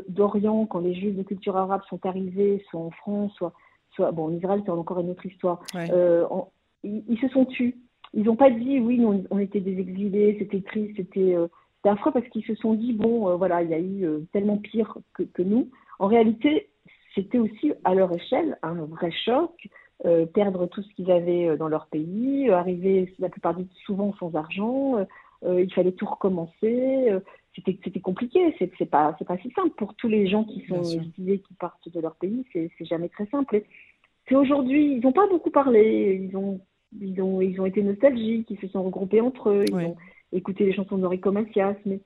d'Orient, 0.10 0.66
quand 0.66 0.80
les 0.80 0.94
Juifs 0.94 1.16
de 1.16 1.24
culture 1.24 1.56
arabe 1.56 1.84
sont 1.90 2.06
arrivés, 2.06 2.62
soit 2.70 2.82
en 2.82 2.92
France, 2.92 3.34
soit 3.36 3.54
bon, 4.00 4.26
en 4.26 4.32
Israël, 4.34 4.62
c'est 4.66 4.72
encore 4.72 5.00
une 5.00 5.10
autre 5.10 5.26
histoire. 5.26 5.62
Euh, 5.76 6.26
ils, 6.84 7.20
se 7.20 7.28
sont 7.30 7.46
tus. 7.46 7.76
Ils 8.14 8.24
n'ont 8.24 8.36
pas 8.36 8.50
dit, 8.50 8.80
oui, 8.80 9.00
nous, 9.00 9.24
on 9.30 9.40
était 9.40 9.60
des 9.60 9.80
exilés, 9.80 10.38
c'était 10.40 10.62
triste, 10.62 10.94
c'était 10.98 11.36
euh, 11.36 11.48
affreux, 11.84 12.12
parce 12.12 12.28
qu'ils 12.30 12.46
se 12.46 12.56
sont 12.56 12.74
dit, 12.74 12.94
bon, 12.94 13.30
euh, 13.30 13.36
voilà, 13.36 13.64
il 13.64 13.70
y 13.70 13.74
a 13.74 13.80
eu 13.80 14.26
tellement 14.32 14.58
pire 14.58 14.98
que, 15.14 15.24
que, 15.24 15.42
nous. 15.42 15.70
En 16.00 16.08
réalité, 16.08 16.70
c'était 17.16 17.40
aussi, 17.40 17.74
à 17.84 17.96
leur 17.96 18.12
échelle, 18.14 18.58
un 18.64 18.74
vrai 18.86 19.12
choc. 19.12 19.52
perdre 20.34 20.68
tout 20.68 20.84
ce 20.84 20.94
qu'ils 20.94 21.12
avaient 21.12 21.58
dans 21.58 21.68
leur 21.68 21.88
pays, 21.88 22.50
arriver 22.52 23.14
la 23.20 23.30
plupart 23.30 23.56
du 23.56 23.66
temps 23.66 23.76
souvent 23.86 24.14
sans 24.20 24.36
argent, 24.36 25.06
il 25.44 25.74
fallait 25.74 25.92
tout 25.94 26.06
recommencer 26.06 27.12
c'était 27.66 28.00
compliqué. 28.00 28.56
C'est 28.60 28.86
pas 28.86 29.14
pas 29.14 29.38
si 29.38 29.52
simple. 29.52 29.76
Pour 29.78 29.96
tous 29.96 30.08
les 30.08 30.28
gens 30.28 30.44
qui 30.44 30.66
sont 30.68 30.84
exilés 30.84 31.40
qui 31.40 31.54
partent 31.56 31.90
de 31.90 32.00
leur 32.00 32.16
pays 32.16 32.46
c'est 32.54 32.70
jamais 32.82 33.10
très 33.10 33.26
simple. 33.28 33.64
C'est 34.28 34.36
aujourd'hui 34.36 34.96
ils 34.96 35.00
n'ont 35.02 35.14
pas 35.14 35.28
beaucoup 35.28 35.52
parlé. 35.52 36.28
Ils 36.30 36.36
ont 36.38 36.60
ils 37.00 37.22
ont 37.22 37.42
ils 37.42 37.60
ont 37.60 37.66
été 37.66 37.82
nostalgiques. 37.84 38.50
Ils 38.50 38.60
se 38.60 38.68
sont 38.68 38.84
regroupés 38.84 39.22
entre 39.22 39.50
eux. 39.50 39.66
Ils 39.70 39.76
ont 39.76 39.98
écouté 40.32 40.66
les 40.66 40.74
chansons 40.74 40.98
d'Enrico 40.98 41.32
Macias 41.32 41.76
mais. 41.86 42.00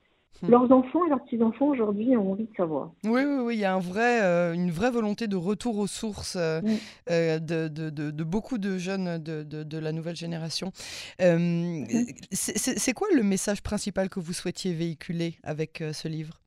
Leurs 0.47 0.71
enfants 0.71 1.05
et 1.05 1.09
leurs 1.09 1.23
petits-enfants 1.23 1.67
aujourd'hui 1.67 2.17
ont 2.17 2.31
envie 2.31 2.45
de 2.45 2.55
savoir. 2.55 2.91
Oui, 3.03 3.21
oui, 3.23 3.43
oui, 3.43 3.55
il 3.55 3.59
y 3.59 3.65
a 3.65 3.75
un 3.75 3.79
vrai, 3.79 4.23
euh, 4.23 4.53
une 4.53 4.71
vraie 4.71 4.89
volonté 4.89 5.27
de 5.27 5.35
retour 5.35 5.77
aux 5.77 5.87
sources 5.87 6.35
euh, 6.35 6.61
hmm. 6.61 6.67
euh, 7.11 7.39
de, 7.39 7.67
de, 7.67 7.89
de, 7.89 8.23
beaucoup 8.23 8.57
de 8.57 8.77
jeunes 8.77 9.19
de, 9.19 9.77
la 9.77 9.91
nouvelle 9.91 10.15
génération. 10.15 10.71
Hmm. 11.19 11.83
C'est 12.31 12.93
quoi 12.93 13.07
le 13.15 13.23
message 13.23 13.61
principal 13.61 14.09
que 14.09 14.19
vous 14.19 14.33
souhaitiez 14.33 14.73
véhiculer 14.73 15.35
avec 15.43 15.83
ce 15.93 16.07
livre? 16.07 16.39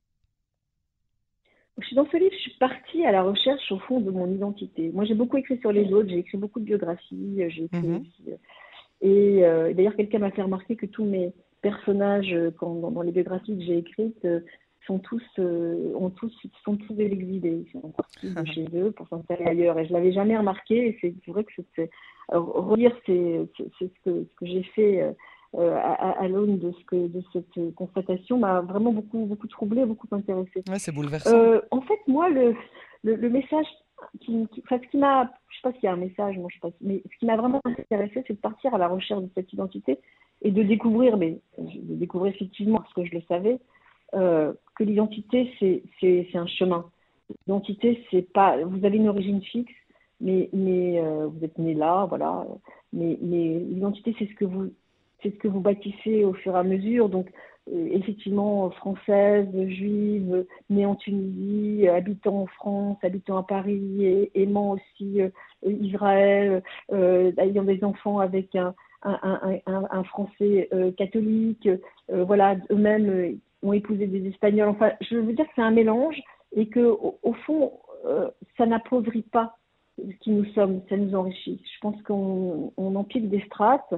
Dans 1.93 2.07
ce 2.09 2.17
livre, 2.17 2.31
je 2.33 2.39
suis 2.39 2.57
partie 2.57 3.05
à 3.05 3.11
la 3.11 3.21
recherche 3.21 3.71
au 3.71 3.79
fond 3.79 3.99
de 3.99 4.09
mon 4.09 4.29
identité. 4.31 4.91
Moi, 4.93 5.05
j'ai 5.05 5.13
beaucoup 5.13 5.37
écrit 5.37 5.57
sur 5.59 5.71
les 5.71 5.91
autres, 5.93 6.09
j'ai 6.09 6.19
écrit 6.19 6.37
beaucoup 6.37 6.59
de 6.59 6.65
biographies, 6.65 7.43
j'ai 7.49 7.65
écrit 7.65 7.87
mhm. 7.87 8.03
Et 9.01 9.41
d'ailleurs, 9.73 9.95
quelqu'un 9.95 10.19
m'a 10.19 10.31
fait 10.31 10.41
remarquer 10.41 10.75
que 10.75 10.85
tous 10.85 11.05
mes 11.05 11.33
personnages 11.69 12.35
dans, 12.61 13.01
les 13.01 13.11
biographies 13.11 13.57
que 13.57 13.63
j'ai 13.63 13.77
écrites 13.79 14.27
sont 14.85 14.99
tous, 14.99 15.23
ont 15.39 16.11
tous, 16.11 16.31
sont 16.63 16.77
tous 16.77 16.93
des 16.93 17.05
exilés. 17.05 17.65
Ils 17.65 17.71
sont 17.71 17.89
partis 17.89 18.33
de 18.35 18.45
chez 18.45 18.67
eux 18.75 18.91
pour 18.91 19.07
s'installer 19.07 19.45
ailleurs. 19.45 19.79
Et 19.79 19.87
je 19.87 19.93
l'avais 19.93 20.11
jamais 20.11 20.37
remarqué. 20.37 20.89
Et 20.89 20.97
c'est 21.01 21.31
vrai 21.31 21.43
que 21.43 21.51
c'est 21.75 21.89
relire, 22.31 22.95
c'est 23.05 23.47
ce 23.57 23.85
que, 24.03 24.25
ce 24.25 24.35
que 24.35 24.45
j'ai 24.45 24.63
fait 24.75 25.15
euh, 25.57 25.79
à, 25.81 26.27
l'aune 26.27 26.59
de, 26.59 26.71
ce 26.73 26.83
que, 26.85 27.07
de 27.07 27.23
cette 27.31 27.75
constatation 27.75 28.37
m'a 28.37 28.59
vraiment 28.59 28.91
beaucoup, 28.91 29.25
beaucoup 29.25 29.47
troublé, 29.47 29.85
beaucoup 29.85 30.07
intéressé. 30.11 30.63
Ouais, 30.67 30.79
c'est 30.79 30.91
bouleversant. 30.91 31.33
Euh, 31.33 31.61
en 31.71 31.79
fait, 31.81 31.99
moi, 32.07 32.29
le, 32.29 32.55
le, 33.03 33.29
message 33.29 33.65
qui, 34.19 34.47
qui, 34.49 34.61
enfin, 34.65 34.79
ce 34.83 34.89
qui 34.89 34.97
m'a, 34.97 35.31
je 35.47 35.55
sais 35.55 35.61
pas 35.63 35.71
s'il 35.73 35.83
y 35.83 35.87
a 35.87 35.93
un 35.93 35.97
message, 35.97 36.37
moi, 36.37 36.47
je 36.49 36.55
sais 36.55 36.59
pas, 36.59 36.75
mais 36.81 37.01
ce 37.09 37.17
qui 37.19 37.25
m'a 37.25 37.37
vraiment 37.37 37.61
intéressé, 37.63 38.23
c'est 38.27 38.33
de 38.33 38.39
partir 38.39 38.73
à 38.75 38.77
la 38.77 38.89
recherche 38.89 39.21
de 39.21 39.29
cette 39.33 39.53
identité 39.53 39.97
et 40.41 40.51
de 40.51 40.63
découvrir, 40.63 41.17
mais 41.17 41.39
de 41.57 41.95
découvrir 41.95 42.33
effectivement, 42.33 42.79
parce 42.79 42.93
que 42.93 43.05
je 43.05 43.13
le 43.13 43.21
savais, 43.27 43.59
euh, 44.13 44.53
que 44.77 44.83
l'identité, 44.83 45.51
c'est, 45.59 46.35
un 46.35 46.47
chemin. 46.47 46.85
L'identité, 47.47 48.03
c'est 48.11 48.31
pas, 48.33 48.57
vous 48.63 48.85
avez 48.85 48.97
une 48.97 49.09
origine 49.09 49.41
fixe, 49.41 49.73
mais, 50.21 50.49
mais 50.53 51.01
vous 51.01 51.43
êtes 51.43 51.57
né 51.57 51.73
là, 51.73 52.05
voilà. 52.05 52.45
Mais, 52.93 53.17
mais 53.21 53.59
l'identité, 53.59 54.15
c'est 54.17 54.27
ce 54.27 54.35
que 54.35 54.45
vous 54.45 54.71
c'est 55.25 55.31
ce 55.31 55.39
que 55.39 55.47
vous 55.47 55.59
bâtissez 55.59 56.23
au 56.23 56.33
fur 56.33 56.55
et 56.55 56.59
à 56.59 56.63
mesure. 56.63 57.09
Donc, 57.09 57.27
euh, 57.27 57.31
effectivement, 57.71 58.69
française, 58.71 59.47
juive, 59.67 60.45
née 60.69 60.85
en 60.85 60.95
Tunisie, 60.95 61.87
habitant 61.87 62.43
en 62.43 62.45
France, 62.47 62.97
habitant 63.03 63.37
à 63.37 63.43
Paris, 63.43 64.29
aimant 64.35 64.71
aussi 64.71 65.21
euh, 65.21 65.29
Israël, 65.63 66.63
euh, 66.91 67.31
ayant 67.37 67.63
des 67.63 67.83
enfants 67.83 68.19
avec 68.19 68.55
un, 68.55 68.73
un, 69.03 69.59
un, 69.65 69.83
un 69.91 70.03
Français 70.03 70.69
catholique. 70.97 71.69
voilà, 72.09 72.55
eux-mêmes 72.71 73.39
ont 73.61 73.73
épousé 73.73 74.07
des 74.07 74.27
Espagnols. 74.29 74.69
Enfin, 74.69 74.91
je 75.01 75.17
veux 75.17 75.33
dire 75.33 75.45
que 75.45 75.51
c'est 75.55 75.61
un 75.61 75.71
mélange 75.71 76.19
et 76.55 76.67
que, 76.67 76.79
au, 76.79 77.33
fond, 77.45 77.73
ça 78.57 78.65
n'appauvrit 78.65 79.21
pas 79.23 79.55
qui 80.21 80.31
nous 80.31 80.45
sommes, 80.53 80.81
ça 80.89 80.97
nous 80.97 81.15
enrichit. 81.15 81.61
Je 81.75 81.79
pense 81.81 82.01
qu'on 82.03 82.73
on 82.77 82.95
empile 82.95 83.29
des 83.29 83.41
strates 83.41 83.93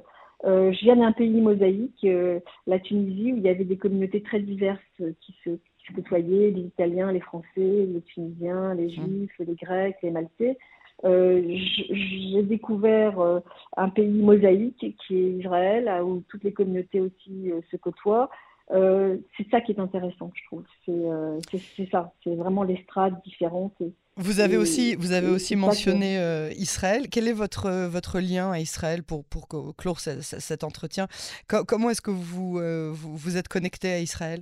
euh, 0.46 0.72
je 0.72 0.80
viens 0.82 0.96
d'un 0.96 1.12
pays 1.12 1.42
mosaïque, 1.42 2.04
euh, 2.04 2.40
la 2.68 2.80
Tunisie, 2.80 3.34
où 3.34 3.38
il 3.38 3.44
y 3.44 3.50
avait 3.50 3.64
des 3.64 3.78
communautés 3.78 4.22
très 4.22 4.40
diverses 4.40 4.80
euh, 5.02 5.12
qui 5.22 5.36
se, 5.44 5.50
qui 5.50 5.88
se 5.88 5.94
côtoyaient, 5.94 6.52
les 6.52 6.62
Italiens, 6.62 7.12
les 7.12 7.22
Français, 7.22 7.48
les 7.58 8.02
Tunisiens, 8.06 8.76
les. 8.76 8.90
Juifs, 8.90 9.34
les 9.40 9.56
Grecs, 9.56 9.98
les 10.04 10.12
Maltais. 10.12 10.58
J'ai 11.04 12.44
découvert 12.44 13.42
un 13.76 13.90
pays 13.90 14.20
mosaïque 14.20 14.96
qui 15.06 15.16
est 15.16 15.32
Israël, 15.34 15.92
où 16.04 16.24
toutes 16.28 16.44
les 16.44 16.54
communautés 16.54 17.02
aussi 17.02 17.52
se 17.70 17.78
côtoient. 17.78 18.32
c'est 18.72 19.50
ça 19.52 19.62
qui 19.62 19.74
est 19.74 19.80
intéressant, 19.80 20.32
je 20.34 20.44
trouve. 20.46 20.64
C'est 20.86 21.90
ça, 21.92 22.14
c'est 22.24 22.34
vraiment 22.34 22.64
les 22.64 22.78
strates 22.78 23.24
différentes. 23.24 23.80
Vous 24.20 24.40
avez 24.40 24.58
aussi, 24.58 24.96
vous 24.96 25.12
avez 25.12 25.30
aussi 25.30 25.56
mentionné 25.56 26.18
euh, 26.18 26.50
Israël. 26.58 27.04
Quel 27.12 27.28
est 27.28 27.34
votre, 27.34 27.88
votre 27.88 28.20
lien 28.20 28.52
à 28.52 28.60
Israël 28.60 29.04
pour, 29.04 29.24
pour 29.24 29.48
clore 29.78 30.00
cet 30.00 30.64
entretien? 30.64 31.06
Comment 31.48 31.92
est-ce 31.92 32.02
que 32.02 32.10
vous, 32.10 32.58
euh, 32.58 32.90
vous, 32.92 33.16
vous, 33.16 33.38
êtes 33.38 33.48
connecté 33.48 33.92
à 33.92 34.00
Israël? 34.00 34.42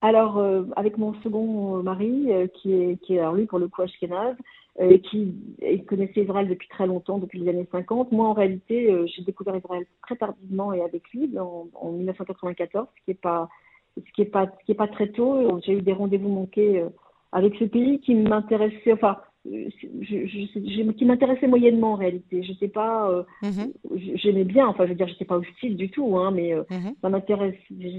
Alors, 0.00 0.38
euh, 0.38 0.64
avec 0.74 0.98
mon 0.98 1.14
second 1.22 1.80
mari, 1.84 2.26
qui 2.54 2.72
est, 2.72 2.96
qui 3.02 3.14
est 3.14 3.20
alors 3.20 3.34
lui 3.34 3.46
pour 3.46 3.60
le 3.60 3.68
coup 3.68 3.82
Ashkenaz, 3.82 4.34
qui 5.04 5.32
connaissait 5.86 6.22
Israël 6.22 6.48
depuis 6.48 6.68
très 6.68 6.88
longtemps, 6.88 7.18
depuis 7.18 7.38
les 7.38 7.50
années 7.50 7.68
50. 7.70 8.10
Moi, 8.10 8.26
en 8.26 8.32
réalité, 8.32 8.92
j'ai 9.06 9.22
découvert 9.22 9.54
Israël 9.54 9.84
très 10.02 10.16
tardivement 10.16 10.72
et 10.72 10.82
avec 10.82 11.08
lui, 11.10 11.38
en, 11.38 11.68
en 11.74 11.92
1994, 11.92 12.88
ce 12.88 13.04
qui 13.04 13.10
n'est 13.10 13.14
pas, 13.14 13.48
ce 13.96 14.12
qui 14.12 14.22
est 14.22 14.24
pas, 14.24 14.46
ce 14.46 14.64
qui 14.64 14.72
est 14.72 14.74
pas 14.74 14.88
très 14.88 15.08
tôt. 15.08 15.60
J'ai 15.64 15.74
eu 15.74 15.82
des 15.82 15.92
rendez-vous 15.92 16.30
manqués 16.30 16.84
avec 17.32 17.54
ce 17.56 17.64
pays 17.64 18.00
qui 18.00 18.14
m'intéressait, 18.14 18.92
enfin, 18.92 19.18
je, 19.46 19.68
je, 20.02 20.90
qui 20.92 21.04
m'intéressait 21.04 21.46
moyennement 21.46 21.92
en 21.92 21.96
réalité. 21.96 22.42
Je 22.42 22.52
sais 22.54 22.68
pas, 22.68 23.10
euh, 23.10 23.22
mhm. 23.42 23.72
j'aimais 24.16 24.44
bien, 24.44 24.66
enfin 24.66 24.84
je 24.84 24.90
veux 24.90 24.94
dire, 24.94 25.08
j'étais 25.08 25.24
pas 25.24 25.38
hostile 25.38 25.76
du 25.76 25.90
tout, 25.90 26.18
hein, 26.18 26.30
mais 26.30 26.52
euh, 26.52 26.62
mhm. 26.70 26.94
ça 27.00 27.08
m'intéresse, 27.08 27.56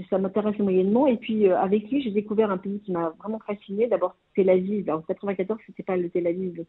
ça 0.08 0.18
m'intéressait 0.18 0.62
moyennement. 0.62 1.06
Et 1.06 1.16
puis 1.16 1.48
euh, 1.48 1.58
avec 1.58 1.90
lui, 1.90 2.02
j'ai 2.02 2.10
découvert 2.10 2.50
un 2.50 2.58
pays 2.58 2.80
qui 2.80 2.92
m'a 2.92 3.12
vraiment 3.18 3.40
fasciné. 3.46 3.88
D'abord 3.88 4.16
Tel 4.36 4.50
Aviv. 4.50 4.88
En 4.90 5.00
94, 5.00 5.58
c'était 5.66 5.82
pas 5.82 5.96
le 5.96 6.08
Tel 6.10 6.26
Aviv 6.26 6.64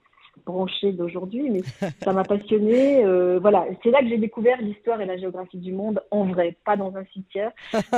branché 0.46 0.92
d'aujourd'hui, 0.92 1.50
mais 1.52 1.62
ça 2.04 2.12
m'a 2.12 2.24
passionné. 2.24 3.04
voilà, 3.40 3.68
c'est 3.84 3.92
là 3.92 4.00
que 4.00 4.10
j'ai 4.10 4.18
découvert 4.18 4.60
l'histoire 4.62 5.00
et 5.02 5.06
la 5.06 5.18
géographie 5.18 5.60
du 5.60 5.72
monde 5.72 6.02
en 6.10 6.26
vrai, 6.26 6.58
pas 6.66 6.76
dans 6.76 6.96
un 6.96 7.06
cimetière. 7.14 7.52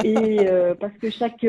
et 0.04 0.46
parce 0.80 0.94
que 0.98 1.10
chaque 1.10 1.46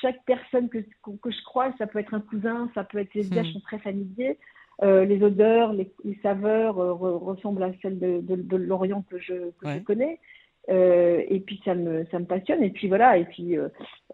chaque 0.00 0.22
personne 0.26 0.68
que, 0.68 0.78
que 0.78 1.30
je 1.30 1.42
croise, 1.44 1.72
ça 1.78 1.86
peut 1.86 1.98
être 1.98 2.14
un 2.14 2.20
cousin, 2.20 2.70
ça 2.74 2.84
peut 2.84 2.98
être 2.98 3.14
les 3.14 3.22
visages 3.22 3.48
hmm. 3.48 3.52
sont 3.54 3.60
très 3.60 3.78
familiers. 3.78 4.38
Euh, 4.82 5.04
les 5.04 5.22
odeurs, 5.22 5.72
les, 5.72 5.90
saveurs 6.22 6.78
euh, 6.78 6.92
ressemblent 6.92 7.62
à 7.64 7.72
celles 7.82 7.98
de, 7.98 8.20
de, 8.22 8.56
l'Orient 8.56 9.02
que, 9.10 9.18
je, 9.18 9.50
que 9.58 9.68
je 9.68 9.78
connais. 9.80 10.20
Euh, 10.68 11.22
et 11.28 11.40
puis 11.40 11.60
ça 11.64 11.74
me, 11.74 12.04
ça 12.10 12.18
me 12.18 12.24
passionne. 12.24 12.62
Et 12.62 12.70
puis 12.70 12.88
voilà, 12.88 13.16
et 13.16 13.24
puis 13.24 13.56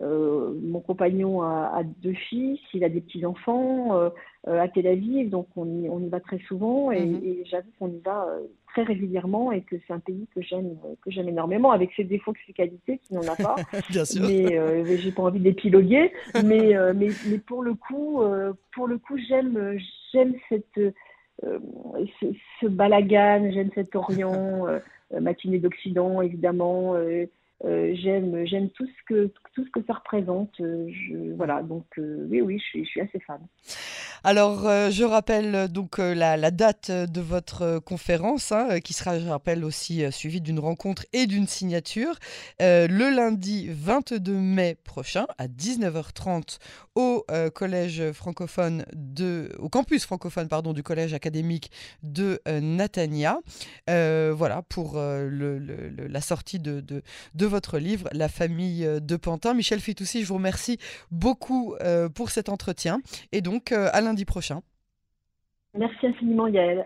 mon 0.01 0.81
compagnon 0.81 1.43
a, 1.43 1.83
deux 2.03 2.15
fils, 2.15 2.61
il 2.73 2.85
a 2.85 2.89
des 2.89 3.01
petits-enfants 3.01 4.11
à 4.47 4.69
Tel 4.69 4.87
Aviv, 4.87 5.31
donc 5.31 5.49
on 5.57 5.67
y, 5.67 5.89
on 5.89 6.01
y 6.01 6.09
va 6.09 6.21
très 6.21 6.39
souvent 6.41 6.91
et, 6.91 7.05
hmm. 7.05 7.25
et 7.25 7.45
j'avoue 7.47 7.71
qu'on 7.79 7.89
y 7.89 8.01
va 8.01 8.27
très 8.75 8.83
régulièrement 8.83 9.53
et 9.53 9.63
que 9.63 9.77
c'est 9.87 9.93
un 9.93 10.01
pays 10.01 10.27
que 10.35 10.43
j'aime 10.43 10.77
que 11.03 11.11
j'aime 11.11 11.29
énormément 11.29 11.71
avec 11.71 11.91
ses 11.97 12.05
défauts 12.05 12.35
ses 12.47 12.53
qualités 12.53 12.99
qui 12.99 13.15
n'en 13.15 13.23
a 13.23 13.37
pas 13.37 13.55
Bien 13.91 14.05
sûr. 14.05 14.27
mais 14.27 14.59
euh, 14.59 14.85
j'ai 14.97 15.13
pas 15.13 15.23
envie 15.23 15.41
d'épiloguer 15.41 16.13
mais, 16.45 16.77
euh, 16.77 16.93
mais 16.95 17.09
mais 17.29 17.39
pour 17.39 17.63
le 17.63 17.75
coup 17.75 18.23
euh, 18.23 18.53
pour 18.75 18.89
le 18.89 18.99
coup 18.99 19.17
j'aime 19.29 19.79
j'aime 20.13 20.35
cette 20.49 20.81
ce, 21.43 22.27
ce, 22.61 22.67
balagan 22.67 23.51
j'aime 23.53 23.71
cet 23.75 23.95
Orient 23.95 24.67
matinée 25.21 25.59
d'Occident 25.59 26.23
évidemment 26.23 26.97
euh, 27.65 27.95
j'aime 27.95 28.45
j'aime 28.45 28.69
tout 28.71 28.87
ce 28.87 29.03
que 29.07 29.33
tout 29.55 29.65
ce 29.65 29.71
que 29.71 29.83
ça 29.87 29.95
représente. 29.95 30.61
Euh, 30.61 30.91
voilà 31.37 31.63
donc 31.63 31.87
euh, 31.99 32.27
oui 32.29 32.43
oui 32.43 32.59
je 32.59 32.65
suis, 32.65 32.85
je 32.85 32.91
suis 32.91 33.01
assez 33.01 33.21
fan 33.21 33.41
alors 34.25 34.91
je 34.91 35.05
rappelle 35.05 35.69
donc 35.69 35.99
la, 35.99 36.37
la, 36.37 36.51
date 36.51 36.91
de 36.91 37.21
votre 37.21 37.79
conférence 37.79 38.53
hein, 38.53 38.81
qui 38.81 38.93
sera 38.93 39.19
je 39.19 39.29
rappelle 39.29 39.65
aussi 39.65 40.03
suivie 40.11 40.41
d'une 40.41 40.59
rencontre 40.59 41.05
et 41.13 41.27
d'une 41.27 41.47
signature 41.47 42.19
le 42.61 43.15
lundi 43.15 43.69
22 43.71 44.33
mai 44.33 44.77
prochain 44.83 45.27
à 45.39 45.47
19h30 45.47 46.59
au 46.95 47.25
collège 47.55 48.13
francophone 48.13 48.85
de 48.95 49.53
au 49.59 49.69
campus 49.69 50.05
francophone 50.05 50.49
pardon 50.49 50.73
du 50.73 50.83
collège 50.83 51.15
académique 51.15 51.71
de 52.03 52.41
Natania 52.47 53.39
voilà 53.87 54.63
pour 54.69 54.99
la 54.99 56.21
sortie 56.21 56.59
de, 56.59 56.81
de, 57.35 57.47
votre 57.47 57.79
livre, 57.79 58.09
La 58.13 58.29
famille 58.29 58.85
euh, 58.85 59.01
de 59.01 59.17
Pantin. 59.17 59.55
Michel 59.55 59.81
Fitoussi, 59.81 60.23
je 60.23 60.27
vous 60.27 60.35
remercie 60.35 60.79
beaucoup 61.11 61.75
euh, 61.81 62.09
pour 62.09 62.31
cet 62.31 62.49
entretien 62.49 63.01
et 63.33 63.41
donc 63.41 63.73
euh, 63.73 63.91
à 63.93 64.01
prochain. 64.25 64.63
Merci 65.75 66.07
infiniment 66.07 66.47
Yael. 66.47 66.85